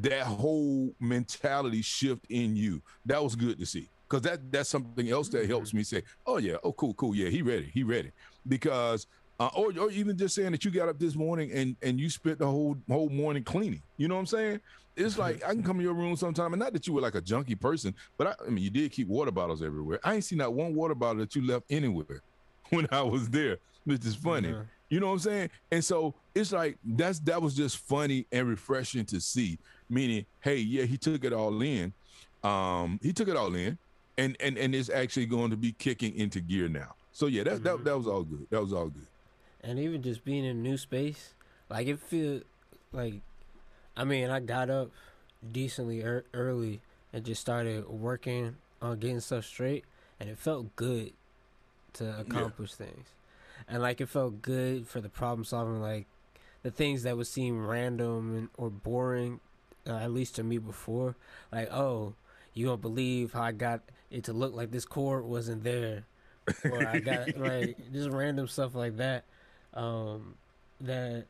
that 0.00 0.22
whole 0.22 0.94
mentality 1.00 1.82
shift 1.82 2.24
in 2.28 2.54
you 2.56 2.80
that 3.06 3.22
was 3.22 3.34
good 3.34 3.58
to 3.58 3.66
see. 3.66 3.88
Because 4.08 4.22
that 4.22 4.52
that's 4.52 4.68
something 4.68 5.08
else 5.10 5.28
that 5.30 5.48
helps 5.48 5.72
me 5.72 5.82
say 5.82 6.02
oh 6.26 6.38
yeah 6.38 6.56
oh 6.64 6.72
cool 6.72 6.94
cool 6.94 7.14
yeah 7.14 7.28
he 7.28 7.42
ready 7.42 7.70
he 7.72 7.82
ready. 7.82 8.10
Because 8.48 9.06
uh, 9.38 9.48
or, 9.56 9.72
or 9.78 9.90
even 9.90 10.18
just 10.18 10.34
saying 10.34 10.52
that 10.52 10.64
you 10.64 10.70
got 10.70 10.88
up 10.88 10.98
this 10.98 11.14
morning 11.14 11.50
and 11.52 11.76
and 11.82 11.98
you 11.98 12.10
spent 12.10 12.38
the 12.38 12.46
whole 12.46 12.76
whole 12.88 13.08
morning 13.08 13.42
cleaning 13.42 13.80
you 13.96 14.06
know 14.06 14.14
what 14.14 14.20
i'm 14.20 14.26
saying 14.26 14.60
it's 14.96 15.18
like 15.18 15.44
I 15.44 15.52
can 15.52 15.62
come 15.62 15.76
in 15.76 15.82
your 15.82 15.94
room 15.94 16.16
sometime, 16.16 16.52
and 16.52 16.60
not 16.60 16.72
that 16.72 16.86
you 16.86 16.92
were 16.92 17.00
like 17.00 17.14
a 17.14 17.22
junky 17.22 17.58
person, 17.58 17.94
but 18.16 18.26
I, 18.26 18.34
I 18.46 18.50
mean, 18.50 18.64
you 18.64 18.70
did 18.70 18.92
keep 18.92 19.08
water 19.08 19.30
bottles 19.30 19.62
everywhere. 19.62 20.00
I 20.04 20.14
ain't 20.14 20.24
seen 20.24 20.38
that 20.38 20.52
one 20.52 20.74
water 20.74 20.94
bottle 20.94 21.20
that 21.20 21.34
you 21.34 21.46
left 21.46 21.66
anywhere 21.70 22.22
when 22.70 22.86
I 22.90 23.02
was 23.02 23.28
there, 23.28 23.58
which 23.84 24.04
is 24.04 24.14
funny. 24.14 24.54
You 24.88 24.98
know 24.98 25.06
what 25.06 25.12
I'm 25.14 25.18
saying? 25.20 25.50
And 25.70 25.84
so 25.84 26.14
it's 26.34 26.52
like 26.52 26.76
that's 26.84 27.20
that 27.20 27.40
was 27.40 27.54
just 27.54 27.78
funny 27.78 28.26
and 28.32 28.48
refreshing 28.48 29.04
to 29.06 29.20
see. 29.20 29.58
Meaning, 29.88 30.26
hey, 30.40 30.56
yeah, 30.56 30.84
he 30.84 30.96
took 30.96 31.24
it 31.24 31.32
all 31.32 31.60
in. 31.62 31.92
Um, 32.42 32.98
he 33.02 33.12
took 33.12 33.28
it 33.28 33.36
all 33.36 33.54
in, 33.54 33.78
and 34.18 34.36
and 34.40 34.58
and 34.58 34.74
it's 34.74 34.90
actually 34.90 35.26
going 35.26 35.50
to 35.50 35.56
be 35.56 35.72
kicking 35.72 36.14
into 36.16 36.40
gear 36.40 36.68
now. 36.68 36.94
So 37.12 37.26
yeah, 37.26 37.44
that 37.44 37.54
mm-hmm. 37.54 37.62
that 37.64 37.84
that 37.84 37.96
was 37.96 38.06
all 38.06 38.24
good. 38.24 38.46
That 38.50 38.60
was 38.60 38.72
all 38.72 38.88
good. 38.88 39.06
And 39.62 39.78
even 39.78 40.02
just 40.02 40.24
being 40.24 40.44
in 40.44 40.56
a 40.56 40.60
new 40.60 40.76
space, 40.76 41.34
like 41.68 41.86
it 41.86 42.00
feel 42.00 42.40
like 42.92 43.20
I 44.00 44.04
mean, 44.04 44.30
I 44.30 44.40
got 44.40 44.70
up 44.70 44.90
decently 45.52 46.02
er- 46.02 46.24
early 46.32 46.80
and 47.12 47.22
just 47.22 47.42
started 47.42 47.86
working 47.86 48.56
on 48.80 48.98
getting 48.98 49.20
stuff 49.20 49.44
straight, 49.44 49.84
and 50.18 50.30
it 50.30 50.38
felt 50.38 50.74
good 50.74 51.12
to 51.94 52.18
accomplish 52.18 52.72
yeah. 52.80 52.86
things. 52.86 53.08
And 53.68 53.82
like 53.82 54.00
it 54.00 54.08
felt 54.08 54.40
good 54.40 54.88
for 54.88 55.02
the 55.02 55.10
problem 55.10 55.44
solving, 55.44 55.82
like 55.82 56.06
the 56.62 56.70
things 56.70 57.02
that 57.02 57.18
would 57.18 57.26
seem 57.26 57.66
random 57.66 58.36
and, 58.38 58.48
or 58.56 58.70
boring, 58.70 59.38
uh, 59.86 59.96
at 59.96 60.12
least 60.12 60.34
to 60.36 60.42
me 60.42 60.56
before. 60.56 61.14
Like, 61.52 61.70
oh, 61.70 62.14
you 62.54 62.64
don't 62.64 62.80
believe 62.80 63.34
how 63.34 63.42
I 63.42 63.52
got 63.52 63.82
it 64.10 64.24
to 64.24 64.32
look 64.32 64.54
like 64.54 64.70
this 64.70 64.86
chord 64.86 65.24
wasn't 65.24 65.62
there, 65.62 66.04
or 66.64 66.88
I 66.88 67.00
got 67.00 67.36
like 67.36 67.76
just 67.92 68.08
random 68.08 68.48
stuff 68.48 68.74
like 68.74 68.96
that. 68.96 69.24
Um, 69.74 70.36
that 70.80 71.26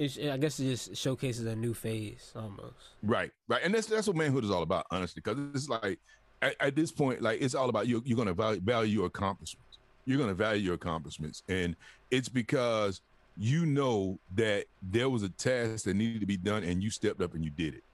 I 0.00 0.36
guess 0.38 0.58
it 0.58 0.64
just 0.64 0.96
showcases 0.96 1.44
a 1.46 1.54
new 1.54 1.74
phase 1.74 2.32
almost. 2.34 2.74
Right, 3.02 3.30
right, 3.48 3.60
and 3.62 3.74
that's 3.74 3.86
that's 3.86 4.06
what 4.06 4.16
manhood 4.16 4.44
is 4.44 4.50
all 4.50 4.62
about, 4.62 4.86
honestly. 4.90 5.22
Because 5.22 5.38
it's 5.54 5.68
like 5.68 5.98
at, 6.40 6.56
at, 6.60 6.74
this 6.74 6.90
point, 6.90 7.20
like 7.20 7.40
it's 7.42 7.54
all 7.54 7.68
about 7.68 7.86
you. 7.86 8.02
You're 8.04 8.16
going 8.16 8.28
to 8.28 8.34
value, 8.34 8.60
value 8.60 8.98
your 8.98 9.06
accomplishments. 9.06 9.78
You're 10.06 10.18
going 10.18 10.30
to 10.30 10.34
value 10.34 10.62
your 10.62 10.74
accomplishments, 10.74 11.42
and 11.48 11.76
it's 12.10 12.28
because 12.28 13.02
you 13.36 13.66
know 13.66 14.18
that 14.36 14.66
there 14.82 15.08
was 15.08 15.22
a 15.22 15.28
task 15.28 15.84
that 15.84 15.94
needed 15.94 16.20
to 16.20 16.26
be 16.26 16.36
done, 16.36 16.64
and 16.64 16.82
you 16.82 16.90
stepped 16.90 17.20
up 17.20 17.34
and 17.34 17.44
you 17.44 17.50
did 17.50 17.74
it. 17.74 17.84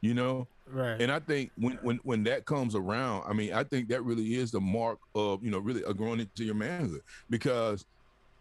You 0.00 0.12
know, 0.12 0.46
Right. 0.66 1.00
and 1.00 1.10
I 1.10 1.18
think 1.18 1.50
when 1.56 1.78
when 1.82 1.96
when 2.04 2.24
that 2.24 2.44
comes 2.44 2.74
around, 2.74 3.24
I 3.26 3.32
mean, 3.32 3.52
I 3.54 3.64
think 3.64 3.88
that 3.88 4.02
really 4.02 4.34
is 4.34 4.50
the 4.50 4.60
mark 4.60 4.98
of 5.14 5.42
you 5.42 5.50
know 5.50 5.58
really 5.58 5.82
a 5.82 5.94
growing 5.94 6.20
into 6.20 6.44
your 6.44 6.54
manhood 6.54 7.00
because 7.30 7.86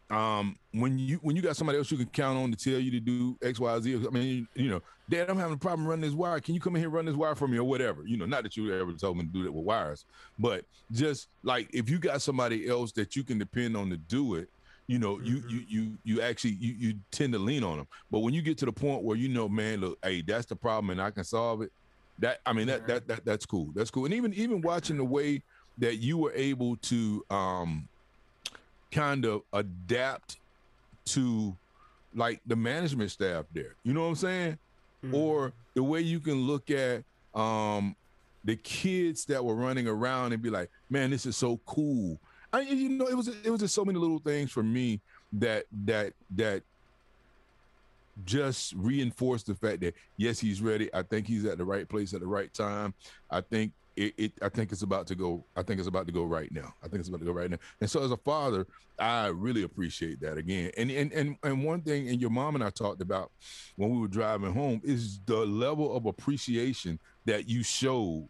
um 0.10 0.56
when 0.72 1.00
you 1.00 1.18
when 1.18 1.36
you 1.36 1.42
got 1.42 1.56
somebody 1.56 1.78
else 1.78 1.90
you 1.92 1.98
can 1.98 2.10
count 2.10 2.38
on 2.38 2.52
to 2.52 2.58
tell 2.58 2.80
you 2.80 2.92
to 2.92 3.00
do 3.00 3.38
X 3.42 3.60
Y 3.60 3.80
Z. 3.80 3.96
I 3.96 4.10
mean, 4.12 4.48
you, 4.56 4.64
you 4.66 4.70
know, 4.70 4.82
Dad, 5.10 5.30
I'm 5.30 5.38
having 5.38 5.56
a 5.56 5.58
problem 5.58 5.88
running 5.88 6.02
this 6.02 6.14
wire. 6.14 6.40
Can 6.40 6.54
you 6.56 6.62
come 6.62 6.76
in 6.76 6.82
here 6.82 6.88
and 6.88 6.94
run 6.96 7.06
this 7.06 7.16
wire 7.16 7.36
for 7.36 7.48
me 7.48 7.58
or 7.58 7.64
whatever? 7.64 8.04
You 8.06 8.18
know, 8.18 8.26
not 8.26 8.44
that 8.44 8.56
you 8.58 8.74
ever 8.74 8.94
told 8.94 9.18
me 9.18 9.24
to 9.24 9.30
do 9.30 9.44
that 9.44 9.52
with 9.52 9.66
wires, 9.66 10.06
but 10.38 10.66
just 10.92 11.30
like 11.44 11.70
if 11.74 11.90
you 11.90 12.00
got 12.00 12.22
somebody 12.22 12.68
else 12.68 12.92
that 12.94 13.16
you 13.16 13.24
can 13.24 13.38
depend 13.40 13.76
on 13.78 13.90
to 13.90 13.98
do 13.98 14.36
it, 14.36 14.50
you 14.88 15.00
know, 15.00 15.20
you 15.22 15.38
Mhm. 15.38 15.50
you 15.50 15.62
you 15.68 15.98
you 16.04 16.22
actually 16.22 16.58
you 16.60 16.74
you 16.78 16.94
tend 17.12 17.34
to 17.34 17.40
lean 17.40 17.64
on 17.64 17.78
them. 17.78 17.88
But 18.12 18.20
when 18.20 18.34
you 18.34 18.42
get 18.42 18.58
to 18.60 18.66
the 18.66 18.74
point 18.74 19.04
where 19.04 19.18
you 19.18 19.30
know, 19.30 19.48
man, 19.48 19.80
look, 19.80 19.98
hey, 20.04 20.22
that's 20.22 20.46
the 20.46 20.56
problem 20.56 20.90
and 20.90 21.02
I 21.02 21.12
can 21.12 21.24
solve 21.24 21.62
it. 21.62 21.72
That 22.20 22.40
I 22.46 22.54
mean, 22.54 22.68
that 22.68 22.86
that 22.88 23.08
that 23.08 23.26
that's 23.26 23.46
cool. 23.46 23.72
That's 23.74 23.90
cool. 23.90 24.06
And 24.06 24.14
even 24.14 24.34
even 24.34 24.62
watching 24.62 24.98
the 24.98 25.06
way 25.06 25.42
that 25.78 25.96
you 25.98 26.18
were 26.18 26.34
able 26.36 26.76
to 26.78 27.24
um 27.30 27.88
kind 28.94 29.26
of 29.26 29.42
adapt 29.52 30.38
to 31.06 31.56
like 32.16 32.40
the 32.46 32.56
management 32.56 33.12
staff 33.12 33.46
there. 33.52 33.76
You 33.84 33.94
know 33.94 34.02
what 34.02 34.10
I'm 34.10 34.16
saying? 34.16 34.58
Mhm. 35.04 35.14
Or 35.14 35.54
the 35.74 35.84
way 35.84 36.02
you 36.02 36.20
can 36.20 36.42
look 36.48 36.70
at 36.70 37.04
um 37.34 37.96
the 38.46 38.56
kids 38.58 39.26
that 39.26 39.44
were 39.44 39.56
running 39.56 39.88
around 39.88 40.34
and 40.34 40.42
be 40.42 40.50
like, 40.50 40.70
man, 40.90 41.10
this 41.10 41.26
is 41.26 41.36
so 41.36 41.60
cool. 41.66 42.20
I 42.52 42.62
you 42.62 42.90
know, 42.90 43.08
it 43.08 43.16
was 43.16 43.28
it 43.28 43.50
was 43.50 43.62
just 43.62 43.74
so 43.74 43.84
many 43.84 43.98
little 43.98 44.20
things 44.20 44.52
for 44.52 44.64
me 44.64 45.02
that 45.34 45.66
that 45.86 46.14
that 46.36 46.62
just 48.26 48.74
reinforced 48.74 49.48
the 49.48 49.56
fact 49.56 49.82
that 49.82 49.96
yes, 50.18 50.40
he's 50.40 50.62
ready. 50.62 50.94
I 50.94 51.02
think 51.02 51.26
he's 51.26 51.46
at 51.46 51.58
the 51.58 51.66
right 51.66 51.90
place 51.90 52.14
at 52.14 52.20
the 52.20 52.28
right 52.28 52.54
time. 52.54 52.94
I 53.32 53.42
think 53.42 53.72
it, 53.96 54.14
it 54.18 54.32
I 54.42 54.50
think 54.50 54.72
it's 54.72 54.82
about 54.82 55.08
to 55.08 55.16
go. 55.16 55.44
I 55.56 55.64
think 55.64 55.80
it's 55.80 55.88
about 55.88 56.06
to 56.08 56.12
go 56.14 56.24
right 56.24 56.52
now. 56.52 56.74
I 56.84 56.88
think 56.88 57.00
it's 57.00 57.10
about 57.10 57.20
to 57.20 57.26
go 57.26 57.32
right 57.32 57.50
now. 57.50 57.58
And 57.82 57.90
so 57.90 58.04
as 58.04 58.12
a 58.12 58.18
father, 58.18 58.66
I 59.00 59.28
really 59.28 59.64
appreciate 59.64 60.20
that 60.22 60.38
again. 60.38 60.72
And 60.78 60.90
and 60.92 61.12
and 61.14 61.38
and 61.44 61.64
one 61.64 61.82
thing, 61.82 62.10
and 62.10 62.20
your 62.20 62.30
mom 62.30 62.56
and 62.56 62.64
I 62.64 62.70
talked 62.70 63.02
about 63.02 63.32
when 63.76 63.90
we 63.92 64.00
were 64.00 64.08
driving 64.08 64.54
home 64.54 64.82
is 64.84 65.20
the 65.26 65.46
level 65.46 65.96
of 65.96 66.06
appreciation 66.06 67.00
that 67.26 67.48
you 67.48 67.64
showed 67.64 68.28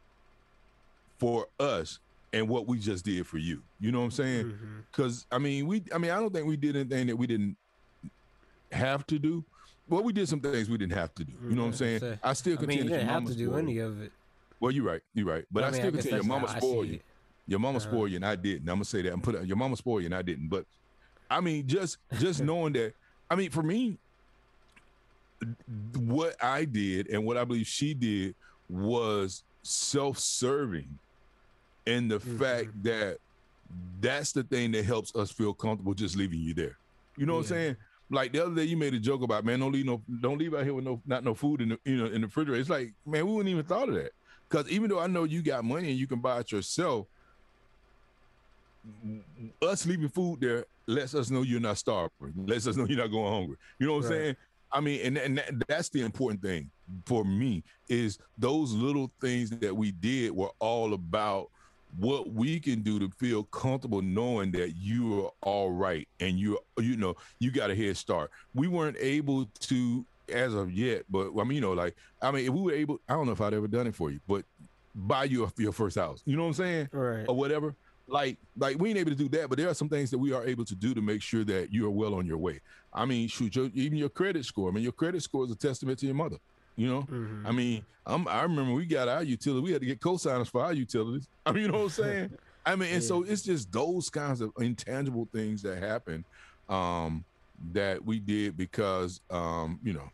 for 1.17 1.47
us 1.59 1.99
and 2.33 2.49
what 2.49 2.67
we 2.67 2.79
just 2.79 3.05
did 3.05 3.25
for 3.25 3.37
you. 3.37 3.61
You 3.79 3.91
know 3.91 3.99
what 3.99 4.05
I'm 4.05 4.11
saying? 4.11 4.45
Mm-hmm. 4.45 4.79
Because 4.91 5.25
I 5.31 5.37
mean, 5.37 5.67
we, 5.67 5.83
I 5.93 5.97
mean, 5.97 6.11
I 6.11 6.19
don't 6.19 6.33
think 6.33 6.47
we 6.47 6.57
did 6.57 6.75
anything 6.75 7.07
that 7.07 7.15
we 7.15 7.27
didn't 7.27 7.55
have 8.71 9.05
to 9.07 9.19
do. 9.19 9.43
Well, 9.87 10.03
we 10.03 10.13
did 10.13 10.27
some 10.27 10.39
things 10.39 10.69
we 10.69 10.77
didn't 10.77 10.93
have 10.93 11.13
to 11.15 11.23
do. 11.25 11.33
You 11.47 11.55
know 11.55 11.61
what 11.61 11.67
I'm 11.67 11.73
saying? 11.73 11.99
say- 11.99 12.19
I 12.23 12.33
still 12.33 12.53
I 12.57 12.61
mean, 12.61 12.67
continue 12.69 12.83
you 12.83 12.89
to 12.89 12.95
didn't 12.97 13.09
have 13.09 13.25
to 13.25 13.35
do 13.35 13.45
spoil 13.47 13.57
any 13.57 13.77
of 13.79 14.01
it. 14.01 14.11
Well, 14.63 14.71
you're 14.71 14.85
right. 14.85 15.01
You're 15.13 15.25
right. 15.25 15.43
But 15.51 15.65
I, 15.65 15.71
mean, 15.71 15.75
I 15.75 15.77
still 15.79 15.91
guess 15.91 16.01
continue. 16.03 16.23
Your 16.23 16.39
mama 16.39 16.47
spoiled 16.57 16.87
you. 16.87 16.99
Your 17.47 17.59
mama 17.59 17.79
Uh-huh. 17.79 17.87
spoiled 17.89 18.11
you, 18.11 18.15
and 18.15 18.25
I 18.25 18.37
didn't. 18.37 18.69
I'm 18.69 18.75
gonna 18.75 18.85
say 18.85 19.01
that. 19.01 19.11
I'm 19.11 19.19
put 19.19 19.45
your 19.45 19.57
mama 19.57 19.75
spoiled 19.75 20.03
you, 20.03 20.05
and 20.05 20.15
I 20.15 20.21
didn't. 20.21 20.47
But 20.47 20.63
I 21.29 21.41
mean, 21.41 21.67
just 21.67 21.97
just 22.17 22.41
knowing 22.49 22.71
that. 22.73 22.93
I 23.29 23.35
mean, 23.35 23.49
for 23.49 23.61
me, 23.61 23.97
what 25.97 26.41
I 26.41 26.63
did 26.63 27.09
and 27.09 27.25
what 27.25 27.35
I 27.35 27.43
believe 27.43 27.67
she 27.67 27.93
did 27.93 28.35
was 28.69 29.43
self-serving, 29.63 30.97
in 31.85 32.07
the 32.07 32.19
Mhm. 32.19 32.39
fact 32.39 32.83
that 32.83 33.17
that's 33.99 34.31
the 34.31 34.43
thing 34.43 34.71
that 34.71 34.85
helps 34.85 35.13
us 35.13 35.29
feel 35.29 35.53
comfortable 35.53 35.93
just 35.93 36.15
leaving 36.15 36.39
you 36.39 36.53
there. 36.53 36.77
You 37.17 37.25
know 37.25 37.33
what 37.33 37.39
I'm 37.41 37.47
saying? 37.47 37.77
Like 38.09 38.31
the 38.31 38.45
other 38.45 38.55
day, 38.55 38.63
you 38.63 38.77
made 38.77 38.93
a 38.93 38.99
joke 38.99 39.23
about 39.23 39.43
man, 39.43 39.59
don't 39.59 39.73
leave 39.73 39.85
no, 39.85 40.01
don't 40.21 40.37
leave 40.37 40.53
out 40.53 40.63
here 40.63 40.73
with 40.73 40.85
no, 40.85 41.01
not 41.05 41.25
no 41.25 41.33
food 41.33 41.59
in 41.59 41.69
the, 41.69 41.79
you 41.83 41.97
know, 41.97 42.05
in 42.05 42.21
the 42.21 42.27
refrigerator. 42.27 42.61
It's 42.61 42.69
like, 42.69 42.93
man, 43.05 43.25
we 43.27 43.33
wouldn't 43.33 43.49
even 43.49 43.65
thought 43.65 43.89
of 43.89 43.95
that. 43.95 44.13
Because 44.53 44.69
even 44.69 44.87
though 44.87 44.99
I 44.99 45.07
know 45.07 45.23
you 45.23 45.41
got 45.41 45.65
money 45.65 45.89
and 45.89 45.97
you 45.97 46.05
can 46.05 46.19
buy 46.19 46.41
it 46.41 46.51
yourself, 46.51 47.07
us 49.63 49.87
leaving 49.87 50.09
food 50.09 50.41
there 50.41 50.65
lets 50.85 51.15
us 51.15 51.31
know 51.31 51.41
you're 51.41 51.59
not 51.59 51.79
starving. 51.79 52.33
Lets 52.35 52.67
us 52.67 52.75
know 52.75 52.85
you're 52.85 52.99
not 52.99 53.07
going 53.07 53.33
hungry. 53.33 53.55
You 53.79 53.87
know 53.87 53.93
what 53.93 54.05
I'm 54.05 54.11
saying? 54.11 54.35
I 54.71 54.79
mean, 54.79 55.01
and, 55.01 55.17
and 55.17 55.37
that, 55.39 55.67
that's 55.67 55.89
the 55.89 56.01
important 56.01 56.43
thing 56.43 56.69
for 57.07 57.25
me 57.25 57.63
is 57.89 58.19
those 58.37 58.73
little 58.73 59.11
things 59.19 59.49
that 59.49 59.75
we 59.75 59.89
did 59.91 60.31
were 60.31 60.51
all 60.59 60.93
about 60.93 61.49
what 61.97 62.31
we 62.31 62.59
can 62.59 62.83
do 62.83 62.99
to 62.99 63.09
feel 63.17 63.45
comfortable 63.45 64.03
knowing 64.03 64.51
that 64.51 64.75
you 64.75 65.25
are 65.25 65.31
all 65.41 65.71
right 65.71 66.07
and 66.19 66.37
you 66.39 66.57
you 66.79 66.97
know 66.97 67.15
you 67.39 67.49
got 67.49 67.71
a 67.71 67.75
head 67.75 67.97
start. 67.97 68.29
We 68.53 68.67
weren't 68.67 68.97
able 68.99 69.45
to 69.61 70.05
as 70.31 70.53
of 70.53 70.71
yet, 70.71 71.03
but 71.09 71.31
I 71.37 71.43
mean, 71.43 71.55
you 71.55 71.61
know, 71.61 71.73
like 71.73 71.95
I 72.21 72.31
mean, 72.31 72.45
if 72.45 72.53
we 72.53 72.61
were 72.61 72.71
able, 72.73 72.99
I 73.09 73.13
don't 73.13 73.25
know 73.25 73.31
if 73.33 73.41
I'd 73.41 73.53
ever 73.53 73.67
done 73.67 73.87
it 73.87 73.95
for 73.95 74.11
you, 74.11 74.19
but 74.27 74.45
buy 74.95 75.23
you 75.25 75.51
your 75.57 75.71
first 75.73 75.97
house. 75.97 76.21
You 76.25 76.35
know 76.37 76.43
what 76.43 76.49
I'm 76.49 76.53
saying? 76.55 76.89
Right. 76.91 77.25
or 77.27 77.35
whatever. 77.35 77.75
Like, 78.07 78.37
like 78.57 78.77
we 78.79 78.89
ain't 78.89 78.99
able 78.99 79.11
to 79.11 79.17
do 79.17 79.29
that, 79.29 79.49
but 79.49 79.57
there 79.57 79.69
are 79.69 79.73
some 79.73 79.87
things 79.89 80.11
that 80.11 80.17
we 80.17 80.33
are 80.33 80.45
able 80.45 80.65
to 80.65 80.75
do 80.75 80.93
to 80.93 81.01
make 81.01 81.21
sure 81.21 81.43
that 81.45 81.71
you 81.73 81.85
are 81.87 81.89
well 81.89 82.13
on 82.13 82.25
your 82.25 82.37
way. 82.37 82.59
I 82.93 83.05
mean, 83.05 83.27
shoot, 83.29 83.55
your, 83.55 83.69
even 83.73 83.97
your 83.97 84.09
credit 84.09 84.45
score. 84.45 84.69
I 84.69 84.73
mean, 84.73 84.83
your 84.83 84.91
credit 84.91 85.23
score 85.23 85.45
is 85.45 85.51
a 85.51 85.55
testament 85.55 85.99
to 85.99 86.05
your 86.05 86.15
mother. 86.15 86.37
You 86.75 86.87
know, 86.87 87.01
Mhm. 87.03 87.45
I 87.45 87.51
mean, 87.51 87.85
I'm, 88.05 88.27
I 88.27 88.43
remember 88.43 88.73
we 88.73 88.85
got 88.85 89.07
our 89.07 89.23
utility. 89.23 89.63
We 89.63 89.71
had 89.71 89.81
to 89.81 89.87
get 89.87 90.01
co-signers 90.01 90.49
for 90.49 90.63
our 90.63 90.73
utilities. 90.73 91.27
I 91.45 91.51
mean, 91.53 91.63
you 91.63 91.67
know 91.69 91.77
what 91.79 91.83
I'm 91.83 91.89
saying? 91.89 92.37
I 92.65 92.75
mean, 92.75 92.93
and 92.93 93.03
so 93.03 93.23
it's 93.23 93.41
just 93.41 93.71
those 93.71 94.09
kinds 94.09 94.41
of 94.41 94.51
intangible 94.59 95.27
things 95.31 95.61
that 95.63 95.77
happen 95.79 96.23
um, 96.69 97.23
that 97.71 98.05
we 98.05 98.19
did 98.19 98.57
because, 98.57 99.21
um, 99.29 99.79
you 99.83 99.93
know, 99.93 100.09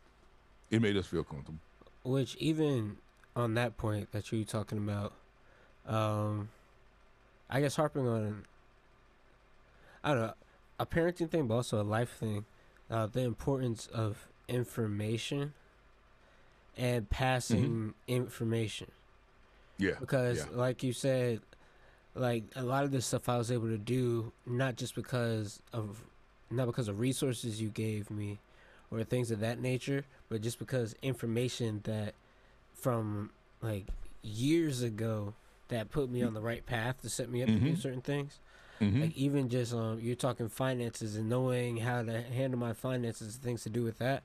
it 0.69 0.81
made 0.81 0.95
us 0.97 1.07
feel 1.07 1.23
comfortable. 1.23 1.59
Which 2.03 2.35
even 2.37 2.97
on 3.35 3.55
that 3.55 3.77
point 3.77 4.11
that 4.11 4.31
you're 4.31 4.45
talking 4.45 4.77
about, 4.77 5.13
um, 5.87 6.49
I 7.49 7.61
guess 7.61 7.75
harping 7.75 8.07
on, 8.07 8.45
I 10.03 10.09
don't 10.09 10.21
know, 10.21 10.33
a 10.79 10.85
parenting 10.85 11.29
thing, 11.29 11.47
but 11.47 11.55
also 11.55 11.81
a 11.81 11.83
life 11.83 12.11
thing, 12.11 12.45
uh, 12.89 13.07
the 13.07 13.21
importance 13.21 13.87
of 13.87 14.27
information 14.47 15.53
and 16.77 17.09
passing 17.09 17.93
information. 18.07 18.91
Yeah. 19.77 19.95
Because, 19.99 20.37
yeah. 20.37 20.57
like 20.57 20.83
you 20.83 20.93
said, 20.93 21.41
like 22.15 22.43
a 22.55 22.63
lot 22.63 22.83
of 22.83 22.91
this 22.91 23.05
stuff 23.05 23.27
I 23.27 23.37
was 23.37 23.51
able 23.51 23.67
to 23.67 23.77
do 23.77 24.31
not 24.45 24.75
just 24.75 24.95
because 24.95 25.61
of, 25.73 26.03
not 26.51 26.65
because 26.67 26.87
of 26.87 26.99
resources 26.99 27.61
you 27.61 27.69
gave 27.69 28.09
me, 28.09 28.39
or 28.91 29.03
things 29.03 29.31
of 29.31 29.39
that 29.39 29.59
nature, 29.59 30.03
but 30.29 30.41
just 30.41 30.59
because 30.59 30.95
information 31.01 31.81
that 31.83 32.13
from 32.73 33.29
like 33.61 33.85
years 34.23 34.81
ago 34.81 35.33
that 35.67 35.91
put 35.91 36.09
me 36.09 36.23
on 36.23 36.33
the 36.33 36.41
right 36.41 36.65
path 36.65 37.01
to 37.01 37.09
set 37.09 37.29
me 37.29 37.43
up 37.43 37.49
to 37.49 37.55
do 37.59 37.71
Mhm. 37.73 37.81
certain 37.81 38.01
things. 38.01 38.39
Mhm. 38.81 39.01
Like 39.01 39.17
even 39.17 39.49
just 39.49 39.73
um, 39.73 39.99
you're 39.99 40.15
talking 40.15 40.49
finances 40.49 41.15
and 41.15 41.29
knowing 41.29 41.77
how 41.77 42.01
to 42.03 42.21
handle 42.21 42.59
my 42.59 42.73
finances, 42.73 43.35
things 43.35 43.63
to 43.63 43.69
do 43.69 43.83
with 43.83 43.97
that. 43.99 44.23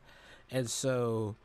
And 0.51 0.71
so, 0.71 1.37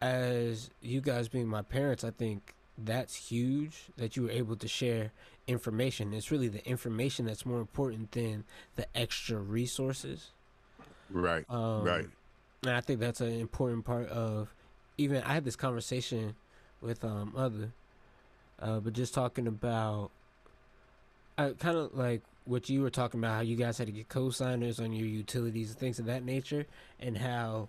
as 0.00 0.70
you 0.80 1.00
guys 1.00 1.28
being 1.28 1.46
my 1.48 1.62
parents, 1.62 2.04
I 2.04 2.10
think 2.10 2.54
that's 2.76 3.14
huge 3.16 3.84
that 3.96 4.16
you 4.16 4.24
were 4.24 4.30
able 4.30 4.56
to 4.56 4.68
share 4.68 5.12
information. 5.48 6.12
It's 6.12 6.30
really 6.30 6.48
the 6.48 6.64
information 6.68 7.26
that's 7.26 7.44
more 7.44 7.60
important 7.60 8.12
than 8.12 8.44
the 8.76 8.86
extra 8.96 9.38
resources. 9.38 10.30
right. 11.10 11.44
Um, 11.48 11.84
Right. 11.84 12.08
And 12.62 12.72
I 12.72 12.80
think 12.80 13.00
that's 13.00 13.20
an 13.20 13.32
important 13.40 13.84
part 13.84 14.08
of 14.08 14.52
even 14.96 15.22
I 15.22 15.34
had 15.34 15.44
this 15.44 15.56
conversation 15.56 16.34
with 16.80 17.04
um 17.04 17.32
other, 17.36 17.72
uh, 18.60 18.80
but 18.80 18.92
just 18.92 19.14
talking 19.14 19.46
about, 19.46 20.10
I 21.36 21.50
kind 21.58 21.76
of 21.78 21.94
like 21.94 22.22
what 22.44 22.68
you 22.68 22.82
were 22.82 22.90
talking 22.90 23.20
about 23.20 23.34
how 23.34 23.40
you 23.40 23.56
guys 23.56 23.78
had 23.78 23.86
to 23.86 23.92
get 23.92 24.08
co-signers 24.08 24.80
on 24.80 24.92
your 24.92 25.06
utilities 25.06 25.70
and 25.70 25.78
things 25.78 25.98
of 25.98 26.06
that 26.06 26.24
nature, 26.24 26.66
and 26.98 27.18
how 27.18 27.68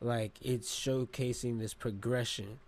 like 0.00 0.38
it's 0.42 0.74
showcasing 0.78 1.58
this 1.58 1.74
progression 1.74 2.58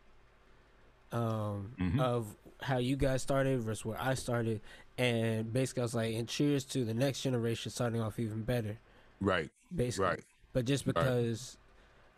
um 1.13 1.73
Mhm. 1.79 2.01
of 2.01 2.37
how 2.63 2.79
you 2.79 2.95
guys 2.97 3.23
started 3.23 3.61
versus 3.63 3.85
where 3.85 4.01
I 4.01 4.15
started, 4.15 4.61
and 4.99 5.53
basically 5.53 5.81
I 5.81 5.85
was 5.85 5.95
like, 5.95 6.15
and 6.15 6.29
cheers 6.29 6.65
to 6.67 6.85
the 6.85 6.95
next 6.95 7.23
generation 7.23 7.71
starting 7.71 8.01
off 8.01 8.19
even 8.19 8.43
better 8.43 8.79
Right. 9.21 9.51
basically. 9.75 10.07
Right. 10.07 10.25
But 10.53 10.65
just 10.67 10.87
Right. 10.87 10.95
because 10.95 11.57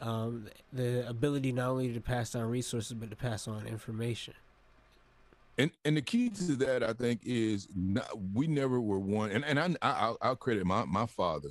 um, 0.00 0.48
the 0.72 1.09
ability 1.09 1.52
not 1.52 1.70
only 1.70 1.92
to 1.92 2.00
pass 2.00 2.33
down 2.33 2.50
resources 2.50 2.92
but 2.94 3.11
to 3.11 3.16
pass 3.16 3.46
on 3.46 3.66
information. 3.66 4.35
And 5.59 5.70
and 5.85 5.96
the 5.96 6.02
key 6.02 6.31
to 6.31 6.57
that, 6.57 6.83
I 6.83 6.92
think, 6.94 7.20
is 7.24 7.68
not, 7.74 8.09
we 8.35 8.46
never 8.46 8.81
were 8.81 8.98
one. 8.98 9.31
And 9.31 9.44
and 9.44 9.59
I, 9.61 9.66
I 9.83 9.92
I'll, 9.92 10.18
I'll 10.22 10.37
credit 10.37 10.64
my 10.66 10.85
my 10.87 11.07
father 11.07 11.50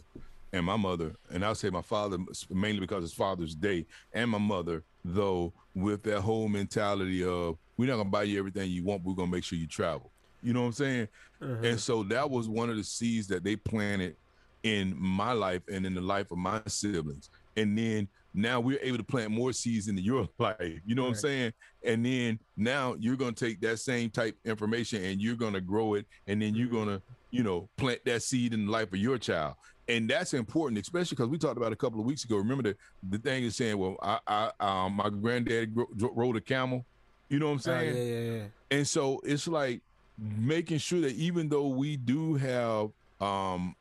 and 0.53 0.65
my 0.65 0.75
mother, 0.75 1.15
and 1.29 1.43
I'll 1.45 1.55
say 1.55 1.69
my 1.69 1.81
father 1.81 2.17
mainly 2.49 2.79
because 2.81 3.03
it's 3.03 3.13
Father's 3.13 3.55
Day, 3.55 3.85
and 4.13 4.29
my 4.29 4.37
mother 4.37 4.83
though 5.03 5.53
with 5.73 6.03
that 6.03 6.21
whole 6.21 6.47
mentality 6.47 7.23
of 7.23 7.57
we're 7.77 7.87
not 7.89 7.97
gonna 7.97 8.09
buy 8.09 8.23
you 8.23 8.37
everything 8.37 8.69
you 8.69 8.83
want, 8.83 9.03
we're 9.03 9.15
gonna 9.15 9.31
make 9.31 9.43
sure 9.43 9.57
you 9.57 9.67
travel. 9.67 10.11
You 10.43 10.53
know 10.53 10.61
what 10.61 10.67
I'm 10.67 10.73
saying? 10.73 11.07
Uh-huh. 11.41 11.53
And 11.63 11.79
so 11.79 12.03
that 12.03 12.29
was 12.29 12.47
one 12.49 12.69
of 12.69 12.75
the 12.77 12.83
seeds 12.83 13.27
that 13.27 13.43
they 13.43 13.55
planted 13.55 14.15
in 14.63 14.95
my 14.99 15.31
life 15.31 15.61
and 15.71 15.85
in 15.85 15.93
the 15.95 16.01
life 16.01 16.29
of 16.31 16.37
my 16.37 16.61
siblings. 16.67 17.29
And 17.57 17.75
then 17.77 18.07
now 18.33 18.59
we're 18.59 18.79
able 18.81 18.97
to 18.97 19.03
plant 19.03 19.31
more 19.31 19.53
seeds 19.53 19.87
into 19.87 20.01
your 20.01 20.27
life. 20.39 20.79
You 20.85 20.93
know 20.95 21.03
what 21.03 21.09
I'm 21.09 21.15
saying? 21.15 21.53
And 21.83 22.05
then 22.05 22.39
now 22.57 22.95
you're 22.99 23.15
gonna 23.17 23.31
take 23.33 23.59
that 23.61 23.79
same 23.79 24.09
type 24.09 24.35
information 24.45 25.03
and 25.03 25.21
you're 25.21 25.35
gonna 25.35 25.61
grow 25.61 25.95
it, 25.95 26.05
and 26.27 26.41
then 26.41 26.53
you're 26.55 26.67
Mhm. 26.67 26.71
gonna, 26.73 27.01
you 27.31 27.43
know, 27.43 27.69
plant 27.77 28.01
that 28.05 28.21
seed 28.21 28.53
in 28.53 28.65
the 28.67 28.71
life 28.71 28.91
of 28.93 28.99
your 28.99 29.17
child. 29.17 29.55
And 29.87 30.09
that's 30.09 30.33
important, 30.33 30.79
especially 30.81 31.15
because 31.15 31.29
we 31.29 31.37
talked 31.37 31.57
about 31.57 31.73
a 31.73 31.75
couple 31.75 31.99
of 31.99 32.05
weeks 32.05 32.23
ago. 32.23 32.37
Remember 32.37 32.63
the 32.63 32.75
the 33.09 33.17
thing 33.17 33.43
is 33.43 33.55
saying, 33.55 33.77
well, 33.77 33.97
I, 34.01 34.19
I 34.27 34.51
um, 34.59 34.93
my 34.93 35.09
granddad 35.09 35.75
rode 35.75 36.37
a 36.37 36.41
camel. 36.41 36.85
You 37.29 37.39
know 37.39 37.47
what 37.47 37.51
I'm 37.53 37.57
Oh, 37.57 37.61
saying? 37.61 37.95
yeah, 37.95 38.03
yeah, 38.03 38.31
yeah. 38.41 38.47
And 38.69 38.87
so 38.87 39.19
it's 39.23 39.47
like 39.47 39.81
making 40.17 40.77
sure 40.77 41.01
that 41.01 41.13
even 41.13 41.49
though 41.49 41.67
we 41.69 41.97
do 41.97 42.35
have 42.35 42.89
um 43.19 43.75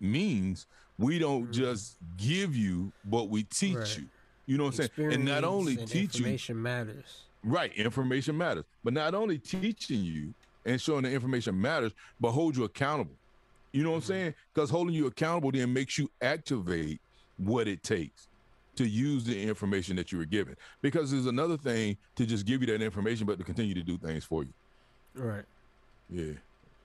means, 0.00 0.66
we 0.98 1.18
don't 1.18 1.48
Mhm. 1.48 1.52
just 1.52 1.96
give 2.16 2.56
you, 2.56 2.92
but 3.04 3.28
we 3.28 3.44
teach 3.44 3.76
Right. 3.76 3.98
you. 3.98 4.08
You 4.46 4.58
know 4.58 4.64
what 4.64 4.78
I'm 4.80 4.88
saying? 4.96 5.12
And 5.12 5.24
not 5.24 5.44
only 5.44 5.78
and 5.78 5.88
teach 5.88 6.14
you, 6.18 6.24
information 6.26 6.60
matters. 6.62 7.28
right, 7.44 7.72
information 7.74 8.36
matters, 8.36 8.64
but 8.82 8.92
not 8.92 9.14
only 9.14 9.38
teaching 9.38 10.02
you 10.02 10.34
and 10.64 10.80
showing 10.80 11.04
the 11.04 11.10
information 11.12 11.60
matters, 11.60 11.92
but 12.18 12.32
hold 12.32 12.56
you 12.56 12.64
accountable. 12.64 13.18
You 13.72 13.82
know 13.82 13.90
what. 13.90 13.96
I'm 13.96 14.02
mm-hmm. 14.02 14.08
saying? 14.08 14.34
Because 14.54 14.70
holding 14.70 14.94
you 14.94 15.06
accountable 15.06 15.50
then 15.50 15.72
makes 15.72 15.98
you 15.98 16.10
activate 16.20 17.00
what 17.38 17.68
it 17.68 17.82
takes 17.82 18.28
to 18.76 18.86
use 18.86 19.24
the 19.24 19.40
information 19.40 19.96
that 19.96 20.12
you 20.12 20.18
were 20.18 20.24
given. 20.24 20.56
Because 20.80 21.10
there's 21.10 21.26
another 21.26 21.56
thing 21.56 21.96
to 22.16 22.26
just 22.26 22.46
give 22.46 22.60
you 22.62 22.66
that 22.68 22.82
information, 22.82 23.26
but 23.26 23.38
to 23.38 23.44
continue 23.44 23.74
to 23.74 23.82
do 23.82 23.98
things 23.98 24.24
for 24.24 24.44
you. 24.44 24.52
Right. 25.14 25.44
Yeah. 26.08 26.32